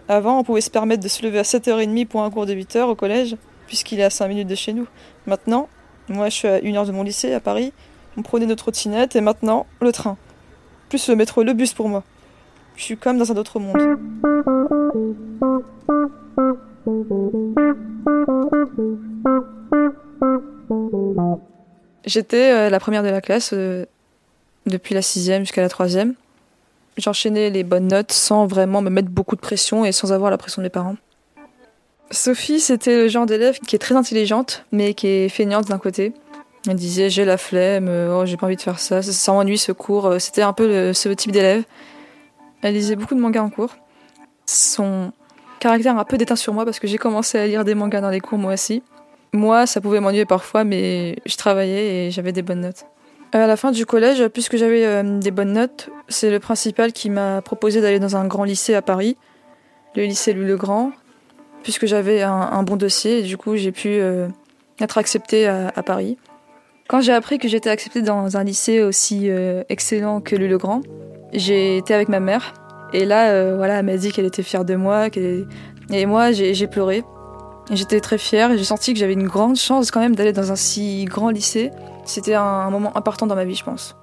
Avant, 0.08 0.40
on 0.40 0.44
pouvait 0.44 0.62
se 0.62 0.72
permettre 0.72 1.04
de 1.04 1.08
se 1.08 1.22
lever 1.22 1.38
à 1.38 1.44
7h30 1.44 2.08
pour 2.08 2.24
un 2.24 2.32
cours 2.32 2.48
de 2.48 2.56
8h 2.56 2.86
au 2.86 2.96
collège, 2.96 3.38
puisqu'il 3.68 4.00
est 4.00 4.04
à 4.04 4.10
5 4.10 4.28
minutes 4.28 4.48
de 4.48 4.56
chez 4.56 4.74
nous. 4.74 4.88
Maintenant, 5.28 5.70
moi 6.08 6.30
je 6.30 6.34
suis 6.34 6.48
à 6.48 6.56
1 6.64 6.76
heure 6.78 6.88
de 6.88 6.92
mon 6.92 7.04
lycée 7.04 7.32
à 7.32 7.40
Paris, 7.40 7.72
on 8.18 8.24
prenait 8.24 8.48
notre 8.48 8.64
trottinette 8.64 9.16
et 9.16 9.22
maintenant, 9.22 9.68
le 9.82 9.92
train. 9.92 10.18
Plus 10.90 11.08
le 11.08 11.16
métro, 11.16 11.44
le 11.44 11.54
bus 11.54 11.76
pour 11.76 11.90
moi. 11.90 12.04
Je 12.76 12.82
suis 12.82 12.98
comme 12.98 13.20
dans 13.20 13.32
un 13.32 13.38
autre 13.38 13.60
monde. 13.60 13.78
J'étais 22.06 22.52
euh, 22.52 22.70
la 22.70 22.80
première 22.80 23.04
de 23.04 23.10
la 23.10 23.22
classe 23.22 23.52
euh, 23.54 23.86
depuis 24.66 24.96
la 24.96 25.02
sixième 25.02 25.44
jusqu'à 25.44 25.62
la 25.62 25.70
troisième. 25.70 26.16
J'enchaînais 26.98 27.50
les 27.50 27.64
bonnes 27.64 27.88
notes 27.88 28.12
sans 28.12 28.46
vraiment 28.46 28.82
me 28.82 28.90
mettre 28.90 29.10
beaucoup 29.10 29.36
de 29.36 29.42
pression 29.42 29.86
et 29.86 29.92
sans 29.92 30.12
avoir 30.12 30.32
la 30.32 30.38
pression 30.38 30.62
de 30.62 30.66
mes 30.66 30.70
parents. 30.70 30.96
Sophie, 32.12 32.60
c'était 32.60 32.96
le 32.96 33.08
genre 33.08 33.26
d'élève 33.26 33.60
qui 33.60 33.76
est 33.76 33.80
très 33.80 33.96
intelligente, 33.96 34.66
mais 34.72 34.94
qui 34.94 35.08
est 35.08 35.30
feignante 35.30 35.68
d'un 35.68 35.78
côté. 35.78 36.14
Elle 36.68 36.76
disait 36.76 37.10
j'ai 37.10 37.24
la 37.24 37.38
flemme, 37.38 37.88
euh, 37.88 38.20
oh, 38.22 38.26
j'ai 38.26 38.36
pas 38.36 38.48
envie 38.48 38.56
de 38.56 38.62
faire 38.62 38.80
ça, 38.80 39.02
ça, 39.02 39.32
m'ennuie 39.32 39.58
ce 39.58 39.72
cours. 39.72 40.16
C'était 40.20 40.42
un 40.42 40.54
peu 40.54 40.68
le- 40.68 40.94
ce 40.94 41.10
type 41.10 41.32
d'élève. 41.32 41.64
Elle 42.62 42.74
lisait 42.74 42.96
beaucoup 42.96 43.16
de 43.16 43.22
mangas 43.22 43.42
en 43.42 43.50
cours. 43.50 43.76
Son 44.46 45.12
caractère 45.60 45.96
a 45.98 46.02
un 46.02 46.06
peu 46.06 46.18
déteint 46.18 46.36
sur 46.36 46.54
moi 46.54 46.66
parce 46.66 46.80
que 46.80 46.88
j'ai 46.88 46.98
commencé 46.98 47.38
à 47.38 47.48
lire 47.48 47.64
des 47.64 47.76
mangas 47.76 48.02
dans 48.02 48.10
les 48.10 48.20
cours 48.20 48.38
moi 48.38 48.54
aussi. 48.54 48.82
Moi, 49.34 49.68
ça 49.68 49.80
pouvait 49.80 50.00
m'ennuyer 50.00 50.26
parfois, 50.26 50.64
mais 50.64 51.18
je 51.26 51.36
travaillais 51.38 52.08
et 52.08 52.12
j'avais 52.12 52.32
des 52.32 52.42
bonnes 52.42 52.62
notes. 52.62 52.86
À 53.32 53.46
la 53.46 53.58
fin 53.58 53.72
du 53.72 53.86
collège, 53.86 54.28
puisque 54.30 54.58
j'avais 54.58 54.86
euh, 54.86 55.20
des 55.20 55.30
bonnes 55.30 55.54
notes, 55.54 55.90
c'est 56.08 56.32
le 56.32 56.40
principal 56.40 56.92
qui 56.94 57.12
m'a 57.12 57.44
proposé 57.44 57.80
d'aller 57.80 58.00
dans 58.00 58.16
un 58.16 58.26
grand 58.26 58.44
lycée 58.44 58.74
à 58.74 58.82
Paris. 58.82 59.18
le 59.96 60.04
lycée 60.04 60.34
Louis-le-Grand, 60.34 60.92
puisque 61.62 61.86
j'avais 61.86 62.24
un, 62.24 62.64
bon 62.64 62.76
dossier 62.76 63.20
et 63.20 63.22
du 63.22 63.38
coup 63.38 63.56
j'ai 63.56 63.72
pu 63.72 64.00
être 64.80 64.98
acceptée 64.98 65.46
à, 65.46 65.84
Paris. 65.84 66.18
Quand 66.88 67.02
j'ai 67.02 67.12
appris 67.12 67.38
que 67.38 67.48
j'étais 67.48 67.70
acceptée 67.70 68.02
dans 68.02 68.38
un 68.38 68.44
lycée 68.44 68.82
aussi 68.82 69.30
excellent 69.68 70.22
que 70.22 70.36
Louis-le-Grand, 70.36 70.82
j'ai 71.34 71.78
été 71.78 71.94
avec 71.94 72.08
ma 72.08 72.20
mère 72.22 72.54
et 72.94 73.04
là, 73.04 73.56
voilà, 73.56 73.80
elle 73.80 73.86
m'a 73.86 73.98
dit 73.98 74.12
qu'elle 74.12 74.26
était 74.26 74.44
fière 74.44 74.64
de 74.64 74.76
moi, 74.76 75.08
et 75.92 76.06
moi 76.06 76.32
j'ai 76.32 76.68
pleuré. 76.68 77.04
J'étais 77.72 78.00
très 78.00 78.18
fière 78.18 78.52
et 78.52 78.58
j'ai 78.58 78.64
senti 78.64 78.94
que 78.94 79.00
j'avais 79.00 79.14
une 79.14 79.28
grande 79.28 79.56
chance 79.56 79.92
quand 79.92 80.00
même 80.00 80.16
d'aller 80.16 80.34
dans 80.34 80.52
un 80.52 80.56
si 80.56 81.06
grand 81.06 81.30
lycée. 81.30 81.72
C'était 82.06 82.34
un, 82.34 82.70
moment 82.72 82.96
important 82.98 83.28
dans 83.28 83.36
ma 83.36 83.46
vie, 83.46 83.56
je 83.56 83.64
pense. 83.64 83.96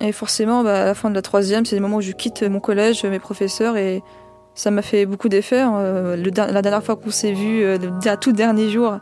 Et 0.00 0.10
forcément, 0.12 0.64
bah, 0.64 0.82
à 0.82 0.84
la 0.86 0.94
fin 0.94 1.08
de 1.08 1.14
la 1.14 1.22
troisième, 1.22 1.64
c'est 1.64 1.76
le 1.76 1.82
moment 1.82 1.98
où 1.98 2.00
je 2.00 2.12
quitte 2.12 2.42
mon 2.42 2.58
collège, 2.58 3.04
mes 3.04 3.20
professeurs, 3.20 3.76
et 3.76 4.02
ça 4.54 4.70
m'a 4.70 4.82
fait 4.82 5.06
beaucoup 5.06 5.28
d'effet. 5.28 5.60
Hein. 5.60 6.16
la 6.16 6.62
dernière 6.62 6.82
fois 6.82 6.96
qu'on 6.96 7.10
s'est 7.10 7.32
vu, 7.32 7.62
euh, 7.62 7.78
le 7.78 8.16
tout 8.16 8.32
dernier 8.32 8.70
jour, 8.70 8.98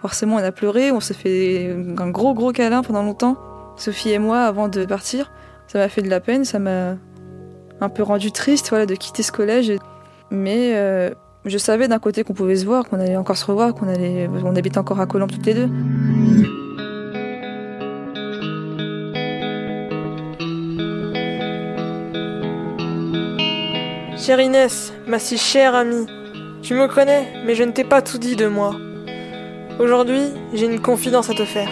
forcément, 0.00 0.36
on 0.36 0.44
a 0.44 0.52
pleuré, 0.52 0.92
on 0.92 1.00
s'est 1.00 1.14
fait 1.14 1.76
un 1.98 2.10
gros 2.10 2.34
gros 2.34 2.52
câlin 2.52 2.82
pendant 2.82 3.02
longtemps, 3.02 3.36
Sophie 3.76 4.10
et 4.10 4.18
moi, 4.18 4.42
avant 4.42 4.68
de 4.68 4.84
partir. 4.84 5.32
Ça 5.66 5.78
m'a 5.78 5.88
fait 5.88 6.02
de 6.02 6.10
la 6.10 6.20
peine, 6.20 6.44
ça 6.44 6.58
m'a 6.58 6.96
un 7.80 7.88
peu 7.88 8.02
rendu 8.02 8.30
triste 8.30 8.68
voilà, 8.68 8.86
de 8.86 8.94
quitter 8.94 9.22
ce 9.22 9.32
collège. 9.32 9.72
Mais 10.30 10.72
euh, 10.74 11.10
je 11.44 11.58
savais 11.58 11.88
d'un 11.88 11.98
côté 11.98 12.24
qu'on 12.24 12.34
pouvait 12.34 12.56
se 12.56 12.64
voir, 12.64 12.88
qu'on 12.88 13.00
allait 13.00 13.16
encore 13.16 13.36
se 13.36 13.44
revoir, 13.44 13.74
qu'on 13.74 13.88
allait, 13.88 14.28
on 14.44 14.54
habite 14.54 14.76
encore 14.76 15.00
à 15.00 15.06
Colombe 15.06 15.30
toutes 15.30 15.46
les 15.46 15.54
deux. 15.54 15.68
Chère 24.16 24.40
Inès, 24.40 24.92
ma 25.08 25.18
si 25.18 25.36
chère 25.36 25.74
amie, 25.74 26.06
tu 26.62 26.74
me 26.74 26.86
connais, 26.86 27.26
mais 27.44 27.56
je 27.56 27.64
ne 27.64 27.72
t'ai 27.72 27.82
pas 27.82 28.02
tout 28.02 28.18
dit 28.18 28.36
de 28.36 28.46
moi. 28.46 28.76
Aujourd'hui, 29.80 30.22
j'ai 30.54 30.66
une 30.66 30.80
confidence 30.80 31.28
à 31.28 31.34
te 31.34 31.44
faire. 31.44 31.68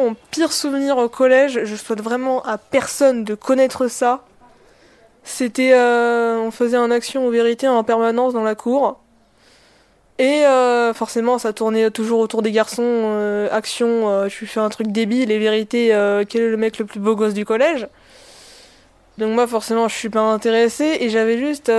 Mon 0.00 0.16
pire 0.30 0.50
souvenir 0.50 0.96
au 0.96 1.10
collège, 1.10 1.60
je 1.64 1.76
souhaite 1.76 2.00
vraiment 2.00 2.42
à 2.44 2.56
personne 2.56 3.22
de 3.22 3.34
connaître 3.34 3.86
ça. 3.88 4.24
C'était, 5.24 5.72
euh, 5.74 6.38
on 6.38 6.50
faisait 6.50 6.78
un 6.78 6.90
action 6.90 7.26
ou 7.26 7.30
vérité 7.30 7.68
en 7.68 7.84
permanence 7.84 8.32
dans 8.32 8.42
la 8.42 8.54
cour. 8.54 8.98
Et 10.18 10.46
euh, 10.46 10.94
forcément, 10.94 11.36
ça 11.36 11.52
tournait 11.52 11.90
toujours 11.90 12.20
autour 12.20 12.40
des 12.40 12.50
garçons. 12.50 12.82
Euh, 12.82 13.48
action, 13.52 14.26
tu 14.30 14.46
fais 14.46 14.60
un 14.60 14.70
truc 14.70 14.86
débile. 14.86 15.30
Et 15.30 15.38
vérité, 15.38 15.88
quel 16.30 16.42
est 16.42 16.50
le 16.50 16.56
mec 16.56 16.78
le 16.78 16.86
plus 16.86 16.98
beau 16.98 17.14
gosse 17.14 17.34
du 17.34 17.44
collège 17.44 17.86
Donc 19.18 19.34
moi, 19.34 19.46
forcément, 19.46 19.86
je 19.86 19.96
suis 19.96 20.08
pas 20.08 20.22
intéressée. 20.22 20.96
Et 21.00 21.10
j'avais 21.10 21.36
juste 21.36 21.70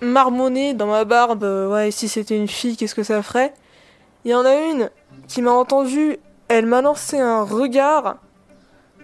marmonné 0.00 0.74
dans 0.74 0.88
ma 0.88 1.04
barbe. 1.04 1.44
ouais, 1.44 1.92
si 1.92 2.08
c'était 2.08 2.36
une 2.36 2.48
fille, 2.48 2.76
qu'est-ce 2.76 2.96
que 2.96 3.04
ça 3.04 3.22
ferait? 3.22 3.54
Il 4.24 4.32
y 4.32 4.34
en 4.34 4.44
a 4.44 4.56
une 4.56 4.90
qui 5.28 5.40
m'a 5.40 5.52
entendu 5.52 6.18
elle 6.48 6.66
m'a 6.66 6.82
lancé 6.82 7.18
un 7.18 7.42
regard. 7.42 8.16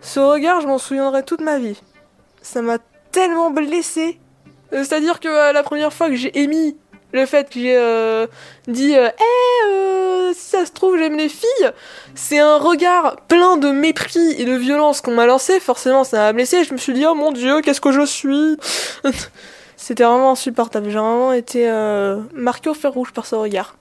Ce 0.01 0.21
regard, 0.21 0.61
je 0.61 0.67
m'en 0.67 0.79
souviendrai 0.79 1.23
toute 1.23 1.41
ma 1.41 1.59
vie. 1.59 1.81
Ça 2.43 2.63
m'a 2.63 2.79
tellement 3.13 3.51
blessé. 3.51 4.19
Euh, 4.73 4.85
c'est-à-dire 4.85 5.21
que 5.21 5.29
euh, 5.29 5.53
la 5.53 5.63
première 5.63 5.93
fois 5.93 6.09
que 6.09 6.17
j'ai 6.17 6.39
émis 6.39 6.77
le 7.13 7.27
fait 7.27 7.49
que 7.49 7.61
j'ai 7.61 7.77
euh, 7.77 8.27
dit 8.67 8.93
Eh, 8.93 10.35
si 10.35 10.41
ça 10.51 10.67
se 10.67 10.73
trouve, 10.73 10.99
j'aime 10.99 11.17
les 11.17 11.29
filles, 11.29 11.71
c'est 12.17 12.41
un 12.41 12.57
regard 12.57 13.17
plein 13.29 13.57
de 13.57 13.71
mépris 13.71 14.35
et 14.37 14.45
de 14.45 14.55
violence 14.55 15.01
qu'on 15.01 15.15
m'a 15.15 15.27
lancé. 15.27 15.61
Forcément, 15.61 16.03
ça 16.03 16.17
m'a 16.19 16.33
blessé. 16.33 16.65
Je 16.65 16.73
me 16.73 16.79
suis 16.79 16.93
dit 16.93 17.07
Oh 17.07 17.15
mon 17.15 17.31
dieu, 17.31 17.61
qu'est-ce 17.61 17.81
que 17.81 17.93
je 17.93 18.05
suis? 18.05 18.57
C'était 19.77 20.03
vraiment 20.03 20.33
insupportable. 20.33 20.91
J'ai 20.91 20.99
vraiment 20.99 21.33
été 21.33 21.71
marqué 22.33 22.69
au 22.69 22.75
fer 22.75 22.93
rouge 22.93 23.13
par 23.13 23.27
ce 23.27 23.37
regard. 23.37 23.77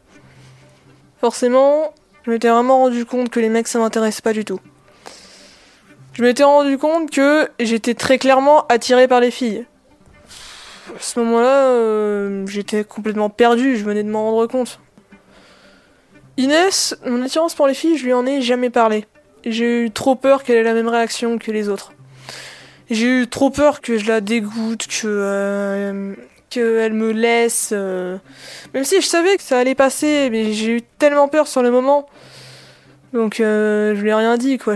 Forcément, 1.19 1.93
je 2.25 2.31
m'étais 2.31 2.49
vraiment 2.49 2.79
rendu 2.79 3.05
compte 3.05 3.29
que 3.29 3.39
les 3.39 3.49
mecs 3.49 3.67
ça 3.67 3.79
m'intéresse 3.79 4.21
pas 4.21 4.33
du 4.33 4.45
tout. 4.45 4.59
Je 6.13 6.23
m'étais 6.23 6.43
rendu 6.43 6.77
compte 6.77 7.09
que 7.09 7.49
j'étais 7.59 7.95
très 7.95 8.17
clairement 8.17 8.65
attiré 8.67 9.07
par 9.07 9.19
les 9.19 9.31
filles. 9.31 9.65
À 10.95 10.99
ce 10.99 11.19
moment-là, 11.19 11.67
euh, 11.69 12.45
j'étais 12.45 12.83
complètement 12.83 13.29
perdu, 13.29 13.77
je 13.77 13.83
venais 13.83 14.03
de 14.03 14.09
m'en 14.09 14.31
rendre 14.31 14.47
compte. 14.47 14.79
Inès, 16.37 16.95
mon 17.05 17.23
attirance 17.23 17.55
pour 17.55 17.67
les 17.67 17.73
filles, 17.73 17.97
je 17.97 18.05
lui 18.05 18.13
en 18.13 18.25
ai 18.25 18.41
jamais 18.41 18.69
parlé. 18.69 19.05
J'ai 19.45 19.85
eu 19.85 19.91
trop 19.91 20.15
peur 20.15 20.43
qu'elle 20.43 20.57
ait 20.57 20.63
la 20.63 20.73
même 20.73 20.87
réaction 20.87 21.37
que 21.37 21.51
les 21.51 21.67
autres. 21.67 21.93
J'ai 22.89 23.21
eu 23.21 23.27
trop 23.27 23.49
peur 23.49 23.81
que 23.81 23.97
je 23.97 24.07
la 24.07 24.21
dégoûte, 24.21 24.87
que 24.87 25.05
euh, 25.05 26.15
qu'elle 26.53 26.93
me 26.93 27.11
laisse. 27.11 27.69
Euh, 27.71 28.17
même 28.73 28.83
si 28.83 29.01
je 29.01 29.07
savais 29.07 29.37
que 29.37 29.43
ça 29.43 29.59
allait 29.59 29.75
passer, 29.75 30.29
mais 30.29 30.53
j'ai 30.53 30.77
eu 30.77 30.81
tellement 30.81 31.27
peur 31.27 31.47
sur 31.47 31.61
le 31.61 31.71
moment. 31.71 32.07
Donc 33.13 33.39
euh, 33.39 33.95
je 33.95 34.01
lui 34.01 34.09
ai 34.09 34.13
rien 34.13 34.37
dit, 34.37 34.57
quoi. 34.57 34.75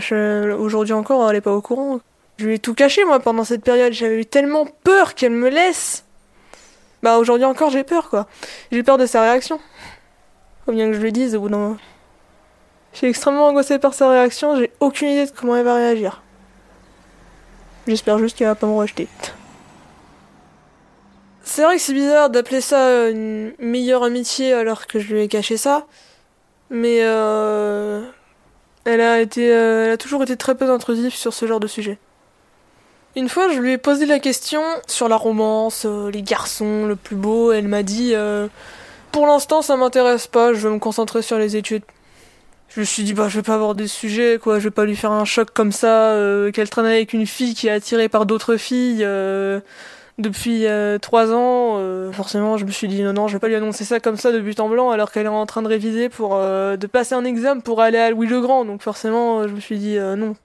Aujourd'hui 0.58 0.94
encore, 0.94 1.30
elle 1.30 1.38
est 1.38 1.42
pas 1.42 1.54
au 1.54 1.62
courant. 1.62 2.00
Je 2.38 2.46
lui 2.46 2.56
ai 2.56 2.60
tout 2.60 2.74
caché, 2.74 3.04
moi, 3.06 3.20
pendant 3.20 3.44
cette 3.44 3.64
période. 3.64 3.94
J'avais 3.94 4.22
eu 4.22 4.26
tellement 4.26 4.66
peur 4.84 5.16
qu'elle 5.16 5.32
me 5.32 5.50
laisse. 5.50 6.04
Bah 7.04 7.18
aujourd'hui 7.18 7.46
encore, 7.46 7.70
j'ai 7.70 7.84
peur, 7.84 8.10
quoi. 8.10 8.28
J'ai 8.72 8.84
peur 8.84 8.98
de 8.98 9.06
sa 9.06 9.22
réaction. 9.22 9.60
Faut 10.66 10.72
bien 10.72 10.88
que 10.88 10.94
je 10.94 11.00
lui 11.00 11.12
dise 11.12 11.36
au 11.36 11.42
bout 11.42 11.50
d'un 11.50 11.58
moment. 11.58 11.78
Je 12.98 12.98
suis 12.98 13.08
extrêmement 13.08 13.48
angoissée 13.48 13.78
par 13.78 13.94
sa 13.94 14.10
réaction, 14.10 14.56
j'ai 14.56 14.72
aucune 14.80 15.10
idée 15.10 15.26
de 15.28 15.32
comment 15.32 15.56
elle 15.56 15.66
va 15.66 15.76
réagir. 15.76 16.24
J'espère 17.88 18.18
juste 18.18 18.36
qu'elle 18.36 18.48
va 18.48 18.56
pas 18.56 18.66
me 18.66 18.74
rejeter. 18.74 19.08
C'est 21.48 21.64
vrai 21.64 21.78
que 21.78 21.82
c'est 21.82 21.94
bizarre 21.94 22.30
d'appeler 22.30 22.60
ça 22.60 23.10
une 23.10 23.54
meilleure 23.58 24.04
amitié 24.04 24.52
alors 24.52 24.86
que 24.86 25.00
je 25.00 25.14
lui 25.14 25.22
ai 25.22 25.28
caché 25.30 25.56
ça. 25.56 25.88
Mais 26.70 27.00
euh, 27.04 28.04
elle 28.84 29.00
a 29.00 29.22
été, 29.22 29.50
euh, 29.54 29.86
elle 29.86 29.92
a 29.92 29.98
toujours 29.98 30.22
été 30.24 30.36
très 30.36 30.56
peu 30.56 30.70
intrusive 30.70 31.16
sur 31.16 31.34
ce 31.34 31.48
genre 31.48 31.62
de 31.62 31.68
sujet. 31.68 32.00
Une 33.16 33.30
fois, 33.30 33.48
je 33.50 33.60
lui 33.62 33.72
ai 33.72 33.78
posé 33.78 34.06
la 34.06 34.20
question 34.20 34.62
sur 34.88 35.08
la 35.08 35.16
romance, 35.16 35.86
euh, 35.86 36.12
les 36.12 36.22
garçons, 36.22 36.86
le 36.86 36.98
plus 36.98 37.16
beau. 37.16 37.54
Elle 37.54 37.70
m'a 37.70 37.82
dit 37.82 38.14
Pour 39.14 39.26
l'instant, 39.26 39.62
ça 39.62 39.78
m'intéresse 39.78 40.28
pas, 40.28 40.54
je 40.54 40.68
veux 40.68 40.74
me 40.74 40.80
concentrer 40.80 41.22
sur 41.22 41.38
les 41.38 41.56
études. 41.56 41.84
Je 42.68 42.82
me 42.82 42.86
suis 42.86 43.04
dit, 43.04 43.14
bah, 43.14 43.30
je 43.30 43.38
vais 43.38 43.44
pas 43.44 43.56
avoir 43.56 43.74
des 43.74 43.88
sujets, 43.88 44.38
quoi, 44.38 44.60
je 44.60 44.66
vais 44.66 44.72
pas 44.72 44.84
lui 44.84 44.98
faire 44.98 45.14
un 45.14 45.24
choc 45.24 45.52
comme 45.54 45.72
ça, 45.72 46.14
qu'elle 46.54 46.70
traîne 46.70 46.86
avec 46.86 47.14
une 47.14 47.26
fille 47.26 47.56
qui 47.56 47.68
est 47.68 47.72
attirée 47.72 48.10
par 48.10 48.26
d'autres 48.26 48.58
filles 48.58 49.08
depuis 50.18 50.66
euh, 50.66 50.98
trois 50.98 51.32
ans, 51.32 51.76
euh, 51.78 52.12
forcément, 52.12 52.58
je 52.58 52.66
me 52.66 52.72
suis 52.72 52.88
dit 52.88 53.04
non, 53.04 53.14
non, 53.14 53.28
je 53.28 53.34
vais 53.34 53.40
pas 53.40 53.50
lui 53.50 53.56
annoncer 53.56 53.84
ça 53.84 54.00
comme 54.00 54.18
ça 54.18 54.32
de 54.32 54.40
but 54.40 54.60
en 54.60 54.68
blanc 54.68 54.90
alors 54.90 55.12
qu'elle 55.12 55.28
est 55.28 55.30
en 55.30 55.46
train 55.46 55.62
de 55.62 55.68
réviser 55.68 56.10
pour 56.10 56.36
euh, 56.36 56.76
de 56.76 56.88
passer 56.88 57.14
un 57.14 57.24
examen 57.24 57.60
pour 57.60 57.82
aller 57.82 58.00
à 58.00 58.10
Louis 58.10 58.26
le 58.26 58.42
Grand. 58.42 58.66
Donc 58.66 58.82
forcément, 58.82 59.48
je 59.48 59.54
me 59.54 59.60
suis 59.60 59.78
dit 59.78 59.98
non. 60.00 60.36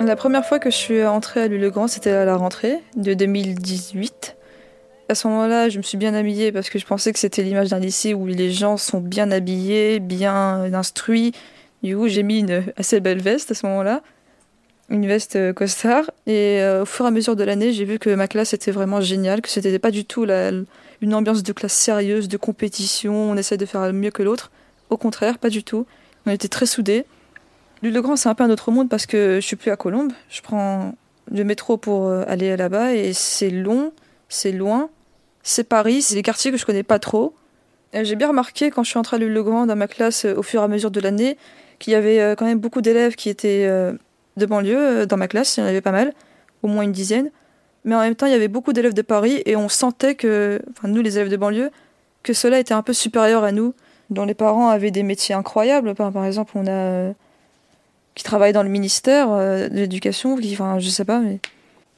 La 0.00 0.16
première 0.16 0.46
fois 0.46 0.58
que 0.58 0.70
je 0.70 0.76
suis 0.76 1.04
entrée 1.04 1.42
à 1.42 1.48
Louis 1.48 1.58
le 1.58 1.70
Grand, 1.70 1.86
c'était 1.86 2.10
à 2.10 2.24
la 2.24 2.36
rentrée 2.36 2.78
de 2.96 3.12
2018. 3.12 4.36
À 5.10 5.14
ce 5.14 5.28
moment-là, 5.28 5.68
je 5.68 5.76
me 5.76 5.82
suis 5.82 5.98
bien 5.98 6.14
habillée 6.14 6.50
parce 6.50 6.70
que 6.70 6.78
je 6.78 6.86
pensais 6.86 7.12
que 7.12 7.18
c'était 7.18 7.42
l'image 7.42 7.68
d'un 7.68 7.78
lycée 7.78 8.14
où 8.14 8.26
les 8.26 8.50
gens 8.50 8.78
sont 8.78 9.00
bien 9.00 9.30
habillés, 9.30 10.00
bien 10.00 10.72
instruits, 10.72 11.32
du 11.84 11.96
coup, 11.96 12.08
j'ai 12.08 12.22
mis 12.22 12.40
une 12.40 12.64
assez 12.76 12.98
belle 13.00 13.20
veste 13.20 13.50
à 13.50 13.54
ce 13.54 13.66
moment-là, 13.66 14.02
une 14.88 15.06
veste 15.06 15.36
euh, 15.36 15.52
costard. 15.52 16.10
Et 16.26 16.60
euh, 16.62 16.82
au 16.82 16.86
fur 16.86 17.04
et 17.04 17.08
à 17.08 17.10
mesure 17.10 17.36
de 17.36 17.44
l'année, 17.44 17.72
j'ai 17.72 17.84
vu 17.84 17.98
que 17.98 18.10
ma 18.14 18.26
classe 18.26 18.54
était 18.54 18.70
vraiment 18.70 19.02
géniale, 19.02 19.42
que 19.42 19.50
c'était 19.50 19.78
pas 19.78 19.90
du 19.90 20.04
tout 20.04 20.26
une 21.00 21.14
ambiance 21.14 21.42
de 21.42 21.52
classe 21.52 21.74
sérieuse, 21.74 22.28
de 22.28 22.36
compétition, 22.38 23.14
on 23.14 23.36
essaie 23.36 23.58
de 23.58 23.66
faire 23.66 23.92
mieux 23.92 24.10
que 24.10 24.22
l'autre. 24.22 24.50
Au 24.88 24.96
contraire, 24.96 25.38
pas 25.38 25.50
du 25.50 25.62
tout. 25.62 25.86
On 26.24 26.30
était 26.30 26.48
très 26.48 26.66
soudés. 26.66 27.04
Le 27.82 28.00
Grand, 28.00 28.16
c'est 28.16 28.30
un 28.30 28.34
peu 28.34 28.44
un 28.44 28.50
autre 28.50 28.70
monde 28.70 28.88
parce 28.88 29.04
que 29.04 29.38
je 29.42 29.46
suis 29.46 29.56
plus 29.56 29.70
à 29.70 29.76
Colombes. 29.76 30.12
Je 30.30 30.40
prends 30.40 30.94
le 31.30 31.44
métro 31.44 31.76
pour 31.76 32.06
euh, 32.06 32.24
aller 32.26 32.56
là-bas 32.56 32.94
et 32.94 33.12
c'est 33.12 33.50
long, 33.50 33.92
c'est 34.30 34.52
loin. 34.52 34.88
C'est 35.42 35.64
Paris, 35.64 36.00
c'est 36.00 36.14
des 36.14 36.22
quartiers 36.22 36.50
que 36.50 36.56
je 36.56 36.64
connais 36.64 36.82
pas 36.82 36.98
trop. 36.98 37.34
J'ai 37.92 38.16
bien 38.16 38.28
remarqué 38.28 38.70
quand 38.70 38.82
je 38.82 38.88
suis 38.88 38.98
entrée 38.98 39.16
à 39.16 39.18
Le 39.20 39.42
Grand 39.42 39.66
dans 39.66 39.76
ma 39.76 39.86
classe 39.86 40.24
au 40.24 40.42
fur 40.42 40.62
et 40.62 40.64
à 40.64 40.68
mesure 40.68 40.90
de 40.90 40.98
l'année 41.00 41.36
qu'il 41.84 41.92
y 41.92 41.96
avait 41.96 42.18
euh, 42.18 42.34
quand 42.34 42.46
même 42.46 42.60
beaucoup 42.60 42.80
d'élèves 42.80 43.14
qui 43.14 43.28
étaient 43.28 43.66
euh, 43.66 43.92
de 44.38 44.46
banlieue 44.46 45.02
euh, 45.02 45.06
dans 45.06 45.18
ma 45.18 45.28
classe, 45.28 45.58
il 45.58 45.60
y 45.60 45.62
en 45.62 45.66
avait 45.66 45.82
pas 45.82 45.92
mal, 45.92 46.14
au 46.62 46.68
moins 46.68 46.82
une 46.82 46.92
dizaine. 46.92 47.30
Mais 47.84 47.94
en 47.94 48.00
même 48.00 48.14
temps, 48.14 48.24
il 48.24 48.32
y 48.32 48.34
avait 48.34 48.48
beaucoup 48.48 48.72
d'élèves 48.72 48.94
de 48.94 49.02
Paris 49.02 49.42
et 49.44 49.54
on 49.54 49.68
sentait 49.68 50.14
que, 50.14 50.62
nous 50.82 51.02
les 51.02 51.18
élèves 51.18 51.30
de 51.30 51.36
banlieue, 51.36 51.70
que 52.22 52.32
cela 52.32 52.58
était 52.58 52.72
un 52.72 52.80
peu 52.80 52.94
supérieur 52.94 53.44
à 53.44 53.52
nous, 53.52 53.74
dont 54.08 54.24
les 54.24 54.32
parents 54.32 54.68
avaient 54.68 54.90
des 54.90 55.02
métiers 55.02 55.34
incroyables. 55.34 55.94
Par, 55.94 56.24
exemple, 56.24 56.52
on 56.54 56.66
a 56.66 57.12
qui 58.14 58.24
travaillent 58.24 58.54
dans 58.54 58.62
le 58.62 58.70
ministère 58.70 59.28
de 59.28 59.68
l'éducation, 59.74 60.38
enfin 60.52 60.78
je 60.78 60.88
sais 60.88 61.04
pas, 61.04 61.18
mais 61.18 61.40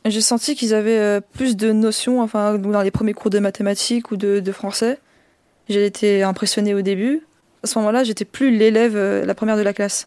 j'ai 0.06 0.22
senti 0.22 0.56
qu'ils 0.56 0.74
avaient 0.74 1.20
plus 1.20 1.56
de 1.56 1.70
notions, 1.70 2.22
enfin 2.22 2.58
dans 2.58 2.82
les 2.82 2.90
premiers 2.90 3.12
cours 3.12 3.30
de 3.30 3.38
mathématiques 3.38 4.10
ou 4.10 4.16
de, 4.16 4.40
de 4.40 4.52
français. 4.52 4.98
J'ai 5.68 5.84
été 5.84 6.22
impressionnée 6.22 6.74
au 6.74 6.80
début. 6.80 7.22
À 7.66 7.68
ce 7.68 7.76
moment-là, 7.80 8.04
j'étais 8.04 8.24
plus 8.24 8.56
l'élève, 8.56 8.94
euh, 8.94 9.24
la 9.24 9.34
première 9.34 9.56
de 9.56 9.62
la 9.62 9.72
classe. 9.72 10.06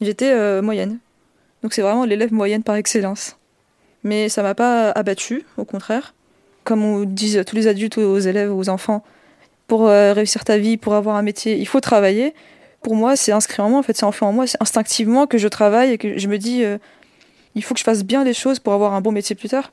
J'étais 0.00 0.30
euh, 0.30 0.62
moyenne. 0.62 1.00
Donc 1.60 1.72
c'est 1.72 1.82
vraiment 1.82 2.04
l'élève 2.04 2.32
moyenne 2.32 2.62
par 2.62 2.76
excellence. 2.76 3.36
Mais 4.04 4.28
ça 4.28 4.44
m'a 4.44 4.54
pas 4.54 4.92
abattue, 4.92 5.44
au 5.56 5.64
contraire. 5.64 6.14
Comme 6.62 6.84
on 6.84 7.02
disent 7.02 7.42
tous 7.44 7.56
les 7.56 7.66
adultes 7.66 7.98
aux 7.98 8.20
élèves, 8.20 8.56
aux 8.56 8.68
enfants, 8.68 9.02
pour 9.66 9.88
euh, 9.88 10.12
réussir 10.12 10.44
ta 10.44 10.56
vie, 10.56 10.76
pour 10.76 10.94
avoir 10.94 11.16
un 11.16 11.22
métier, 11.22 11.58
il 11.58 11.66
faut 11.66 11.80
travailler. 11.80 12.32
Pour 12.80 12.94
moi, 12.94 13.16
c'est 13.16 13.32
inscrit 13.32 13.60
en 13.60 13.70
moi, 13.70 13.80
en 13.80 13.82
fait, 13.82 13.96
c'est 13.96 14.06
enfant 14.06 14.28
en 14.28 14.32
moi, 14.32 14.46
c'est 14.46 14.62
instinctivement 14.62 15.26
que 15.26 15.36
je 15.36 15.48
travaille 15.48 15.90
et 15.90 15.98
que 15.98 16.16
je 16.16 16.28
me 16.28 16.38
dis, 16.38 16.62
il 17.56 17.64
faut 17.64 17.74
que 17.74 17.80
je 17.80 17.84
fasse 17.84 18.04
bien 18.04 18.22
les 18.22 18.34
choses 18.34 18.60
pour 18.60 18.72
avoir 18.72 18.94
un 18.94 19.00
bon 19.00 19.10
métier 19.10 19.34
plus 19.34 19.48
tard. 19.48 19.72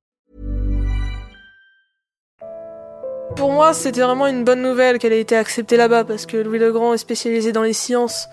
Pour 3.35 3.51
moi, 3.51 3.73
c'était 3.73 4.01
vraiment 4.01 4.27
une 4.27 4.43
bonne 4.43 4.61
nouvelle 4.61 4.99
qu'elle 4.99 5.13
ait 5.13 5.21
été 5.21 5.35
acceptée 5.35 5.77
là-bas 5.77 6.03
parce 6.03 6.25
que 6.25 6.37
Louis 6.37 6.59
Legrand 6.59 6.93
est 6.93 6.97
spécialisé 6.97 7.51
dans 7.51 7.63
les 7.63 7.73
sciences. 7.73 8.27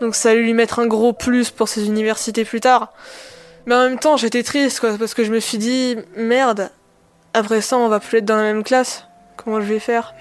Donc 0.00 0.14
ça 0.14 0.30
allait 0.30 0.40
lui 0.40 0.54
mettre 0.54 0.78
un 0.78 0.86
gros 0.86 1.12
plus 1.12 1.50
pour 1.50 1.68
ses 1.68 1.86
universités 1.86 2.44
plus 2.44 2.60
tard. 2.60 2.92
Mais 3.66 3.74
en 3.74 3.82
même 3.82 3.98
temps, 3.98 4.16
j'étais 4.16 4.42
triste 4.42 4.80
quoi 4.80 4.96
parce 4.98 5.14
que 5.14 5.24
je 5.24 5.32
me 5.32 5.40
suis 5.40 5.58
dit 5.58 5.96
merde, 6.16 6.70
après 7.34 7.60
ça, 7.60 7.76
on 7.76 7.88
va 7.88 8.00
plus 8.00 8.18
être 8.18 8.24
dans 8.24 8.36
la 8.36 8.42
même 8.42 8.64
classe. 8.64 9.06
Comment 9.36 9.60
je 9.60 9.66
vais 9.66 9.78
faire? 9.78 10.14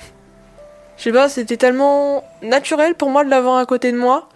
Je 0.98 1.04
sais 1.04 1.12
pas, 1.12 1.30
c'était 1.30 1.58
tellement 1.58 2.24
naturel 2.42 2.96
pour 2.96 3.10
moi 3.10 3.24
de 3.24 3.30
l'avoir 3.30 3.58
à 3.58 3.66
côté 3.66 3.92
de 3.92 3.98
moi 3.98 4.28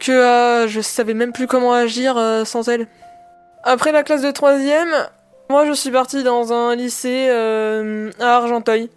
que 0.00 0.12
euh, 0.12 0.68
je 0.68 0.80
savais 0.80 1.14
même 1.14 1.32
plus 1.32 1.46
comment 1.46 1.72
agir 1.72 2.16
euh, 2.16 2.44
sans 2.44 2.68
elle. 2.68 2.86
Après 3.62 3.92
la 3.92 4.02
classe 4.02 4.22
de 4.22 4.30
troisième, 4.30 4.88
moi 5.48 5.66
je 5.66 5.72
suis 5.72 5.90
partie 5.90 6.22
dans 6.22 6.52
un 6.52 6.74
lycée 6.74 7.28
euh, 7.30 8.10
à 8.20 8.36
Argenteuil. 8.36 8.90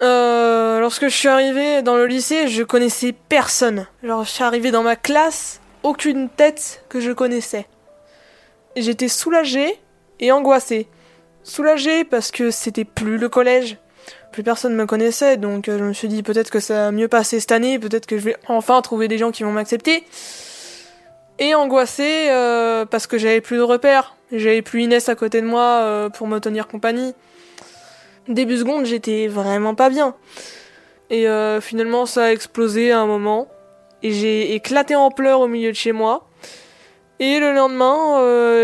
lorsque 0.00 1.04
je 1.04 1.16
suis 1.16 1.28
arrivée 1.28 1.82
dans 1.82 1.96
le 1.96 2.06
lycée, 2.06 2.48
je 2.48 2.62
connaissais 2.62 3.14
personne. 3.28 3.86
Je 4.02 4.24
suis 4.24 4.44
arrivée 4.44 4.70
dans 4.70 4.82
ma 4.82 4.96
classe, 4.96 5.60
aucune 5.82 6.28
tête 6.28 6.84
que 6.88 7.00
je 7.00 7.12
connaissais. 7.12 7.66
J'étais 8.76 9.08
soulagée 9.08 9.78
et 10.20 10.32
angoissée. 10.32 10.88
Soulagée 11.44 12.04
parce 12.04 12.30
que 12.30 12.50
c'était 12.50 12.84
plus 12.84 13.18
le 13.18 13.28
collège 13.28 13.78
plus 14.32 14.42
personne 14.42 14.74
me 14.74 14.86
connaissait, 14.86 15.36
donc 15.36 15.68
euh, 15.68 15.78
je 15.78 15.84
me 15.84 15.92
suis 15.92 16.08
dit 16.08 16.22
peut-être 16.22 16.50
que 16.50 16.58
ça 16.58 16.74
va 16.74 16.90
mieux 16.90 17.06
passer 17.06 17.38
cette 17.38 17.52
année, 17.52 17.78
peut-être 17.78 18.06
que 18.06 18.18
je 18.18 18.24
vais 18.24 18.36
enfin 18.48 18.80
trouver 18.80 19.06
des 19.06 19.18
gens 19.18 19.30
qui 19.30 19.44
vont 19.44 19.52
m'accepter. 19.52 20.04
Et 21.38 21.54
angoissée 21.54 22.28
euh, 22.30 22.84
parce 22.84 23.06
que 23.06 23.18
j'avais 23.18 23.40
plus 23.40 23.58
de 23.58 23.62
repères, 23.62 24.16
j'avais 24.32 24.62
plus 24.62 24.82
Inès 24.82 25.08
à 25.08 25.14
côté 25.14 25.40
de 25.40 25.46
moi 25.46 25.80
euh, 25.82 26.08
pour 26.08 26.26
me 26.26 26.38
tenir 26.38 26.66
compagnie. 26.68 27.14
Début 28.28 28.56
seconde, 28.56 28.86
j'étais 28.86 29.28
vraiment 29.28 29.74
pas 29.74 29.90
bien. 29.90 30.14
Et 31.10 31.26
finalement, 31.60 32.06
ça 32.06 32.24
a 32.24 32.32
explosé 32.32 32.90
à 32.90 33.00
un 33.00 33.06
moment. 33.06 33.48
Et 34.02 34.12
j'ai 34.12 34.54
éclaté 34.54 34.94
en 34.94 35.10
pleurs 35.10 35.40
au 35.40 35.48
milieu 35.48 35.70
de 35.70 35.76
chez 35.76 35.92
moi. 35.92 36.26
Et 37.18 37.38
le 37.38 37.52
lendemain, 37.52 38.16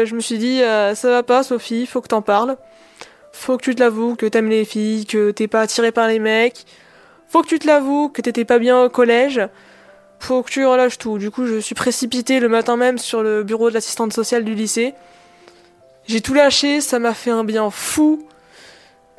je 0.05 0.15
me 0.15 0.21
suis 0.21 0.39
dit, 0.39 0.61
ça 0.61 1.11
va 1.11 1.23
pas, 1.23 1.43
Sophie, 1.43 1.87
faut 1.87 2.01
que 2.01 2.09
t'en 2.09 2.23
parles. 2.23 2.57
Faut 3.33 3.57
que 3.59 3.63
tu 3.63 3.75
te 3.75 3.81
l'avoues 3.81 4.17
que 4.17 4.25
t'aimes 4.27 4.49
les 4.49 4.65
filles, 4.65 5.05
que 5.05 5.31
t'es 5.31 5.47
pas 5.47 5.61
attiré 5.61 5.93
par 5.93 6.09
les 6.09 6.21
mecs. 6.21 6.65
Faut 7.29 7.43
que 7.43 7.49
tu 7.49 7.59
te 7.59 7.67
l'avoues 7.67 8.09
que 8.09 8.23
t'étais 8.23 8.45
pas 8.45 8.59
bien 8.59 8.83
au 8.83 8.89
collège. 8.89 9.41
Faut 10.19 10.43
que 10.43 10.51
tu 10.51 10.65
relâches 10.65 10.99
tout. 10.99 11.19
Du 11.19 11.31
coup, 11.31 11.47
je 11.47 11.59
suis 11.59 11.75
précipitée 11.75 12.41
le 12.41 12.49
matin 12.49 12.77
même 12.77 12.99
sur 12.99 13.23
le 13.23 13.43
bureau 13.45 13.69
de 13.69 13.75
l'assistante 13.75 14.13
sociale 14.13 14.45
du 14.45 14.55
lycée. 14.55 14.95
J'ai 16.09 16.23
tout 16.23 16.33
lâché, 16.33 16.81
ça 16.81 16.99
m'a 16.99 17.13
fait 17.13 17.31
un 17.31 17.45
bien 17.45 17.71
fou. 17.71 18.27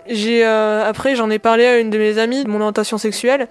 J'ai 0.08 0.44
euh, 0.44 0.84
après 0.84 1.16
j'en 1.16 1.30
ai 1.30 1.38
parlé 1.38 1.68
à 1.68 1.78
une 1.78 1.92
de 1.92 2.00
mes 2.00 2.18
amies 2.18 2.44
de 2.44 2.50
mon 2.50 2.58
orientation 2.58 2.98
sexuelle 2.98 3.48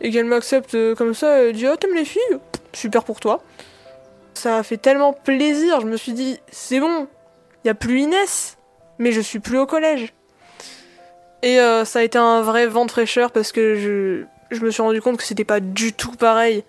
et 0.00 0.12
qu'elle 0.12 0.26
m'accepte 0.26 0.76
euh, 0.76 0.94
comme 0.94 1.12
ça. 1.12 1.42
Elle 1.42 1.54
dit 1.54 1.66
ah 1.66 1.76
t'aimes 1.76 1.96
les 1.96 2.04
filles? 2.04 2.38
Super 2.72 3.02
pour 3.02 3.18
toi. 3.18 3.42
Ça 4.34 4.58
a 4.58 4.62
fait 4.62 4.76
tellement 4.76 5.12
plaisir. 5.12 5.80
Je 5.80 5.86
me 5.86 5.96
suis 5.96 6.12
dit 6.12 6.38
c'est 6.52 6.78
bon, 6.78 7.08
y 7.64 7.68
a 7.68 7.74
plus 7.74 8.00
Inès 8.00 8.56
mais 9.00 9.10
je 9.10 9.20
suis 9.20 9.40
plus 9.40 9.58
au 9.58 9.66
collège. 9.66 10.14
Et 11.42 11.58
euh, 11.58 11.84
ça 11.84 11.98
a 11.98 12.02
été 12.02 12.18
un 12.18 12.42
vrai 12.42 12.68
vent 12.68 12.86
de 12.86 12.92
fraîcheur 12.92 13.32
parce 13.32 13.50
que 13.50 13.74
je, 13.74 14.56
je 14.56 14.64
me 14.64 14.70
suis 14.70 14.82
rendu 14.82 15.02
compte 15.02 15.16
que 15.16 15.24
c'était 15.24 15.42
pas 15.42 15.58
du 15.58 15.92
tout 15.92 16.12
pareil. 16.12 16.62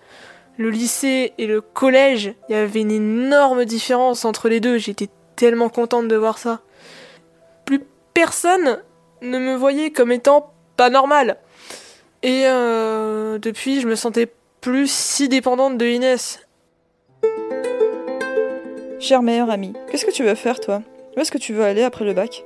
Le 0.56 0.70
lycée 0.70 1.34
et 1.38 1.46
le 1.46 1.60
collège, 1.60 2.34
il 2.48 2.56
y 2.56 2.58
avait 2.58 2.80
une 2.80 2.90
énorme 2.90 3.64
différence 3.64 4.24
entre 4.24 4.48
les 4.48 4.58
deux. 4.58 4.78
J'étais 4.78 5.08
tellement 5.36 5.68
contente 5.68 6.08
de 6.08 6.16
voir 6.16 6.38
ça. 6.38 6.60
Plus 7.64 7.82
personne 8.12 8.82
ne 9.22 9.38
me 9.38 9.54
voyait 9.54 9.90
comme 9.90 10.12
étant 10.12 10.52
pas 10.76 10.90
normal. 10.90 11.38
Et 12.22 12.44
euh, 12.46 13.38
depuis, 13.38 13.80
je 13.80 13.86
me 13.86 13.96
sentais 13.96 14.32
plus 14.60 14.90
si 14.90 15.28
dépendante 15.28 15.76
de 15.76 15.86
Inès. 15.86 16.40
Cher 18.98 19.22
meilleur 19.22 19.50
ami, 19.50 19.74
qu'est-ce 19.90 20.06
que 20.06 20.10
tu 20.10 20.24
veux 20.24 20.34
faire 20.34 20.60
toi? 20.60 20.82
Où 21.16 21.20
est-ce 21.20 21.30
que 21.30 21.38
tu 21.38 21.52
veux 21.52 21.64
aller 21.64 21.82
après 21.82 22.04
le 22.04 22.14
bac? 22.14 22.44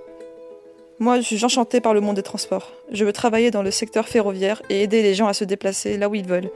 Moi, 0.99 1.21
je 1.21 1.23
suis 1.23 1.45
enchantée 1.45 1.81
par 1.81 1.95
le 1.95 2.01
monde 2.01 2.17
des 2.17 2.25
transports. 2.25 2.73
Je 2.91 3.05
veux 3.05 3.13
travailler 3.13 3.53
dans 3.53 3.63
le 3.63 3.71
secteur 3.71 4.09
ferroviaire 4.09 4.61
et 4.69 4.83
aider 4.83 5.01
les 5.03 5.15
gens 5.15 5.29
à 5.29 5.33
se 5.33 5.45
déplacer 5.45 5.97
là 5.97 6.09
où 6.09 6.17
ils 6.17 6.27
veulent. 6.27 6.51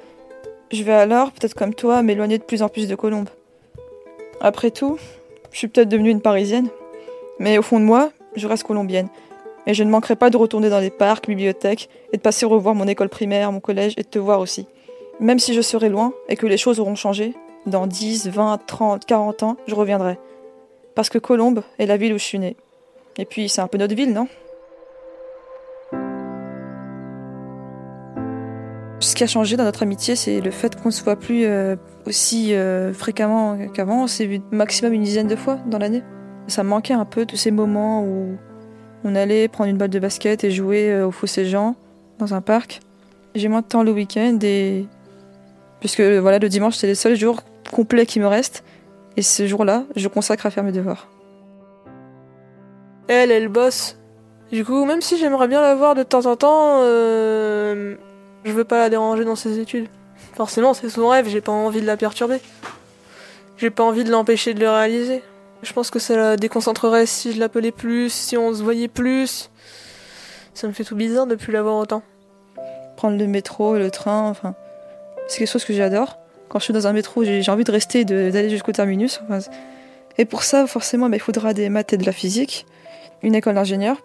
Je 0.73 0.83
vais 0.83 0.93
alors, 0.93 1.31
peut-être 1.31 1.55
comme 1.55 1.75
toi, 1.75 2.03
m'éloigner 2.03 2.39
de 2.39 2.43
plus 2.43 2.63
en 2.63 2.69
plus 2.69 2.89
de 2.89 2.97
Colombes. 2.97 3.29
Après 4.41 4.73
tout, 4.73 4.99
je 5.53 5.59
suis 5.59 5.69
peut-être 5.69 5.89
devenue 5.89 6.11
une 6.11 6.21
Parisienne, 6.21 6.69
mais 7.39 7.59
au 7.59 7.63
fond 7.63 7.79
de 7.79 7.85
moi, 7.85 8.11
je 8.35 8.47
reste 8.47 8.65
colombienne. 8.65 9.09
Et 9.67 9.75
je 9.75 9.85
ne 9.85 9.91
manquerai 9.91 10.17
pas 10.17 10.31
de 10.31 10.37
retourner 10.37 10.71
dans 10.71 10.81
les 10.81 10.91
parcs, 10.91 11.29
bibliothèques, 11.29 11.89
et 12.13 12.17
de 12.17 12.23
passer 12.23 12.47
revoir 12.47 12.75
mon 12.75 12.89
école 12.89 13.09
primaire, 13.09 13.53
mon 13.53 13.61
collège, 13.61 13.95
et 13.97 14.03
de 14.03 14.09
te 14.09 14.19
voir 14.19 14.41
aussi. 14.41 14.67
Même 15.21 15.39
si 15.39 15.55
je 15.55 15.61
serai 15.61 15.89
loin 15.89 16.13
et 16.29 16.37
que 16.37 16.47
les 16.47 16.57
choses 16.57 16.81
auront 16.81 16.97
changé, 16.97 17.35
dans 17.67 17.87
10, 17.87 18.29
20, 18.29 18.59
30, 18.67 19.05
40 19.05 19.43
ans, 19.45 19.57
je 19.69 19.75
reviendrai. 19.75 20.19
Parce 20.95 21.09
que 21.09 21.19
Colombe 21.19 21.63
est 21.79 21.87
la 21.87 21.97
ville 21.97 22.13
où 22.13 22.19
je 22.19 22.25
suis 22.25 22.39
née. 22.39 22.57
Et 23.19 23.25
puis 23.25 23.49
c'est 23.49 23.61
un 23.61 23.69
peu 23.69 23.79
notre 23.79 23.95
ville, 23.95 24.13
non? 24.13 24.27
Ce 29.13 29.15
qui 29.15 29.25
a 29.25 29.27
changé 29.27 29.59
dans 29.59 29.65
notre 29.65 29.83
amitié, 29.83 30.17
c'est 30.17 30.41
le 30.41 30.51
fait 30.51 30.75
qu'on 30.75 30.89
ne 30.89 30.91
se 30.91 31.05
voit 31.05 31.17
plus 31.17 31.45
euh, 31.45 31.77
aussi 32.07 32.55
euh, 32.55 32.95
fréquemment 32.95 33.59
qu'avant. 33.75 34.05
On 34.05 34.07
s'est 34.07 34.25
vu 34.25 34.41
maximum 34.51 34.95
une 34.95 35.03
dizaine 35.03 35.27
de 35.27 35.37
fois 35.37 35.59
dans 35.67 35.77
l'année. 35.77 36.03
Ça 36.47 36.63
me 36.63 36.71
manquait 36.71 36.95
un 36.95 37.05
peu 37.05 37.27
de 37.27 37.37
ces 37.37 37.51
moments 37.51 38.03
où 38.03 38.39
on 39.05 39.15
allait 39.15 39.49
prendre 39.49 39.69
une 39.69 39.77
balle 39.77 39.91
de 39.91 39.99
basket 39.99 40.45
et 40.45 40.51
jouer 40.51 40.91
euh, 40.91 41.07
au 41.09 41.11
Fossé 41.11 41.45
Jean 41.45 41.77
dans 42.21 42.33
un 42.33 42.41
parc. 42.41 42.81
J'ai 43.35 43.49
moins 43.49 43.61
de 43.61 43.67
temps 43.67 43.83
le 43.83 43.93
week-end 43.93 44.39
et 44.41 44.87
puisque 45.81 46.01
voilà 46.01 46.39
le 46.39 46.49
dimanche 46.49 46.77
c'est 46.77 46.87
les 46.87 46.95
seuls 46.95 47.17
jours 47.17 47.43
complets 47.71 48.07
qui 48.07 48.19
me 48.19 48.27
restent 48.27 48.65
et 49.19 49.23
ce 49.23 49.47
jour-là, 49.47 49.85
je 49.95 50.09
consacre 50.09 50.47
à 50.47 50.51
faire 50.51 50.65
mes 50.65 50.73
devoirs. 50.73 51.11
Elle, 53.09 53.31
elle 53.31 53.49
bosse. 53.49 53.99
Du 54.51 54.65
coup, 54.65 54.87
même 54.87 55.03
si 55.03 55.19
j'aimerais 55.19 55.49
bien 55.49 55.61
la 55.61 55.75
voir 55.75 55.95
de 55.95 56.03
temps 56.03 56.25
en 56.25 56.37
temps, 56.37 56.81
je 58.45 58.53
veux 58.53 58.65
pas 58.65 58.79
la 58.79 58.91
déranger 58.91 59.25
dans 59.25 59.37
ses 59.37 59.59
études. 59.59 59.89
Forcément, 60.35 60.75
c'est 60.75 60.89
son 60.89 61.09
rêve, 61.09 61.29
j'ai 61.29 61.41
pas 61.41 61.53
envie 61.53 61.81
de 61.81 61.87
la 61.87 61.97
perturber. 61.97 62.41
J'ai 63.57 63.71
pas 63.71 63.85
envie 63.85 64.05
de 64.05 64.11
l'empêcher 64.11 64.55
de 64.55 64.61
le 64.61 64.71
réaliser. 64.71 65.23
Je 65.63 65.73
pense 65.73 65.91
que 65.91 65.99
ça 65.99 66.17
la 66.17 66.37
déconcentrerait 66.37 67.07
si 67.07 67.33
je 67.33 67.39
l'appelais 67.39 67.71
plus, 67.71 68.13
si 68.13 68.37
on 68.37 68.53
se 68.53 68.63
voyait 68.63 68.89
plus. 68.89 69.51
Ça 70.55 70.67
me 70.67 70.73
fait 70.73 70.85
tout 70.85 70.97
bizarre 70.97 71.27
de 71.27 71.35
plus 71.35 71.53
la 71.53 71.63
voir 71.63 71.77
autant. 71.77 72.03
Prendre 72.97 73.17
le 73.17 73.27
métro, 73.27 73.77
le 73.77 73.91
train, 73.91 74.29
enfin, 74.29 74.55
c'est 75.29 75.39
quelque 75.39 75.51
chose 75.51 75.65
que 75.65 75.73
j'adore 75.73 76.19
quand 76.53 76.59
je 76.59 76.65
suis 76.65 76.75
dans 76.75 76.87
un 76.87 76.93
métro, 76.93 77.25
j'ai 77.25 77.51
envie 77.51 77.65
de 77.65 77.73
rester, 77.73 78.05
d'aller 78.05 78.51
jusqu'au 78.51 78.73
terminus. 78.73 79.23
et 80.19 80.27
pour 80.27 80.43
ça, 80.43 80.67
forcément, 80.67 81.09
bah, 81.09 81.17
il 81.17 81.23
faudra 81.23 81.55
des 81.55 81.71
maths 81.71 81.95
et 81.95 81.97
de 81.97 82.05
la 82.05 82.13
physique, 82.13 82.67
une 83.23 83.35
école 83.35 83.55
d'ingénieur. 83.55 83.97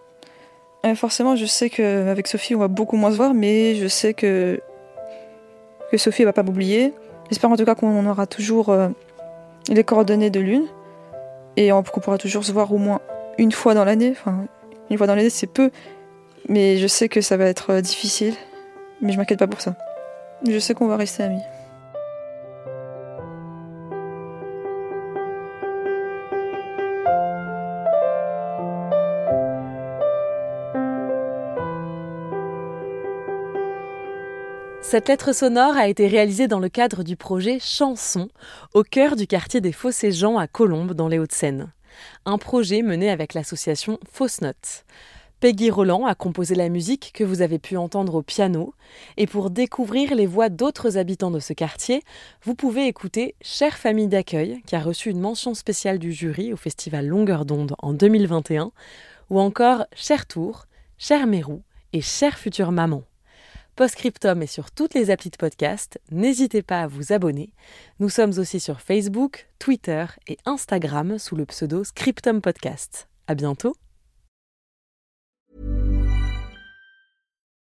Forcément, 0.96 1.36
je 1.36 1.46
sais 1.46 1.70
qu'avec 1.70 2.28
Sophie, 2.28 2.56
on 2.56 2.60
va 2.60 2.68
beaucoup 2.68 2.98
moins 2.98 3.12
se 3.12 3.18
voir, 3.18 3.34
mais 3.34 3.76
je 3.76 3.88
sais 3.88 4.14
que, 4.14 4.62
que 5.92 5.98
Sophie 5.98 6.24
ne 6.24 6.28
va 6.28 6.34
pas 6.34 6.44
m'oublier. 6.44 6.94
J'espère 7.30 7.52
en 7.52 7.58
tout 7.58 7.66
cas 7.66 7.76
qu'on 7.76 8.06
aura 8.06 8.26
toujours 8.26 8.70
euh, 8.70 8.90
les 9.70 9.84
coordonnées 9.84 10.30
de 10.30 10.40
l'une. 10.40 10.66
Et 11.58 11.72
on 11.72 11.82
pourra 11.82 12.18
toujours 12.18 12.44
se 12.44 12.52
voir 12.52 12.72
au 12.72 12.78
moins 12.78 13.02
une 13.38 13.52
fois 13.52 13.74
dans 13.74 13.84
l'année. 13.84 14.12
Enfin, 14.12 14.46
une 14.90 14.98
fois 14.98 15.08
dans 15.08 15.16
l'année, 15.16 15.30
c'est 15.30 15.48
peu. 15.48 15.72
Mais 16.48 16.78
je 16.78 16.88
sais 16.88 17.10
que 17.10 17.20
ça 17.22 17.36
va 17.36 17.46
être 17.46 17.80
difficile. 17.82 18.36
Mais 19.02 19.12
je 19.12 19.18
m'inquiète 19.18 19.40
pas 19.40 19.48
pour 19.48 19.62
ça. 19.62 19.76
Je 20.48 20.60
sais 20.60 20.74
qu'on 20.74 20.88
va 20.88 20.98
rester 20.98 21.24
amis. 21.24 21.42
Cette 34.90 35.10
lettre 35.10 35.34
sonore 35.34 35.76
a 35.76 35.90
été 35.90 36.08
réalisée 36.08 36.48
dans 36.48 36.62
le 36.62 36.70
cadre 36.70 37.04
du 37.04 37.18
projet 37.18 37.60
Chanson, 37.60 38.30
au 38.74 38.84
cœur 38.84 39.18
du 39.18 39.28
quartier 39.28 39.60
des 39.60 39.74
Fossés-Jean 39.74 40.38
à 40.38 40.48
Colombes, 40.48 40.94
dans 40.94 41.10
les 41.10 41.20
Hauts-de-Seine. 41.20 41.74
Un 42.24 42.38
projet 42.38 42.84
mené 42.84 43.10
avec 43.10 43.34
l'association 43.34 44.00
Fausse 44.10 44.40
Note. 44.40 44.86
Peggy 45.42 45.70
Roland 45.70 46.06
a 46.06 46.16
composé 46.16 46.56
la 46.56 46.70
musique 46.70 47.12
que 47.14 47.26
vous 47.26 47.42
avez 47.42 47.60
pu 47.60 47.76
entendre 47.76 48.16
au 48.16 48.22
piano. 48.22 48.74
Et 49.18 49.28
pour 49.28 49.50
découvrir 49.50 50.16
les 50.16 50.26
voix 50.26 50.48
d'autres 50.48 50.98
habitants 50.98 51.32
de 51.32 51.42
ce 51.42 51.52
quartier, 51.52 52.02
vous 52.44 52.56
pouvez 52.56 52.88
écouter 52.88 53.36
Chère 53.42 53.78
famille 53.78 54.08
d'accueil, 54.08 54.62
qui 54.68 54.78
a 54.78 54.80
reçu 54.80 55.10
une 55.10 55.20
mention 55.20 55.54
spéciale 55.54 56.00
du 56.00 56.14
jury 56.14 56.54
au 56.54 56.58
festival 56.58 57.08
Longueur 57.08 57.44
d'onde 57.44 57.76
en 57.80 57.92
2021, 57.92 58.72
ou 59.32 59.42
encore 59.42 59.86
Cher 59.94 60.26
Tour, 60.28 60.64
Cher 60.98 61.28
Mérou 61.28 61.62
et 61.92 62.00
Chère 62.00 62.38
future 62.38 62.72
maman. 62.72 63.04
Postscriptum 63.78 64.42
est 64.42 64.48
sur 64.48 64.72
toutes 64.72 64.96
les 64.96 65.12
applis 65.12 65.30
de 65.30 65.38
podcast. 65.38 66.00
N'hésitez 66.10 66.64
pas 66.64 66.82
à 66.82 66.88
vous 66.88 67.14
abonner. 67.14 67.54
Nous 68.00 68.10
sommes 68.10 68.32
aussi 68.40 68.60
sur 68.60 68.82
Facebook, 68.82 69.48
Twitter 69.60 70.08
et 70.26 70.40
Instagram 70.48 71.20
sous 71.20 71.36
le 71.36 71.46
pseudo 71.46 71.84
Scriptum 71.84 72.42
Podcast. 72.42 73.08
À 73.28 73.36
bientôt. 73.36 73.76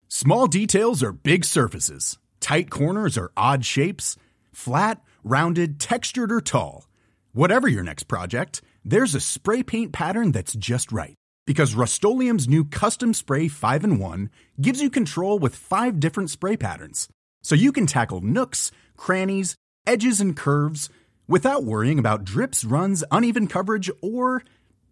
Small 0.07 0.47
details 0.47 1.03
are 1.03 1.13
big 1.13 1.43
surfaces. 1.43 2.19
Tight 2.39 2.69
corners 2.69 3.17
are 3.17 3.31
odd 3.35 3.65
shapes. 3.65 4.15
Flat, 4.51 5.01
rounded, 5.23 5.79
textured 5.79 6.31
or 6.31 6.41
tall. 6.41 6.85
Whatever 7.33 7.67
your 7.67 7.83
next 7.83 8.03
project, 8.03 8.61
there's 8.85 9.15
a 9.15 9.19
spray 9.19 9.63
paint 9.63 9.91
pattern 9.91 10.31
that's 10.31 10.53
just 10.53 10.91
right. 10.91 11.15
Because 11.45 11.75
Rust 11.75 12.03
new 12.03 12.63
Custom 12.63 13.13
Spray 13.13 13.47
5 13.49 13.83
and 13.83 13.99
1 13.99 14.29
gives 14.61 14.81
you 14.81 14.89
control 14.89 15.39
with 15.39 15.55
five 15.55 15.99
different 15.99 16.29
spray 16.29 16.55
patterns. 16.55 17.09
So 17.41 17.55
you 17.55 17.73
can 17.73 17.85
tackle 17.85 18.21
nooks, 18.21 18.71
crannies, 18.95 19.55
edges, 19.85 20.21
and 20.21 20.37
curves 20.37 20.89
without 21.27 21.65
worrying 21.65 21.99
about 21.99 22.23
drips, 22.23 22.63
runs, 22.63 23.03
uneven 23.11 23.47
coverage, 23.47 23.91
or 24.01 24.43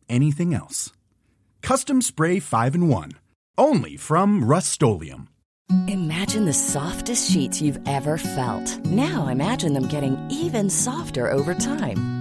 anything 0.09 0.53
else. 0.53 0.91
Custom 1.61 2.01
Spray 2.01 2.39
5 2.39 2.75
and 2.75 2.89
1. 2.89 3.11
Only 3.57 3.95
from 3.95 4.43
Rust 4.43 4.81
Imagine 5.87 6.45
the 6.45 6.53
softest 6.53 7.31
sheets 7.31 7.61
you've 7.61 7.79
ever 7.87 8.17
felt. 8.17 8.77
Now 8.85 9.27
imagine 9.27 9.73
them 9.73 9.87
getting 9.87 10.17
even 10.29 10.69
softer 10.69 11.31
over 11.31 11.53
time. 11.53 12.20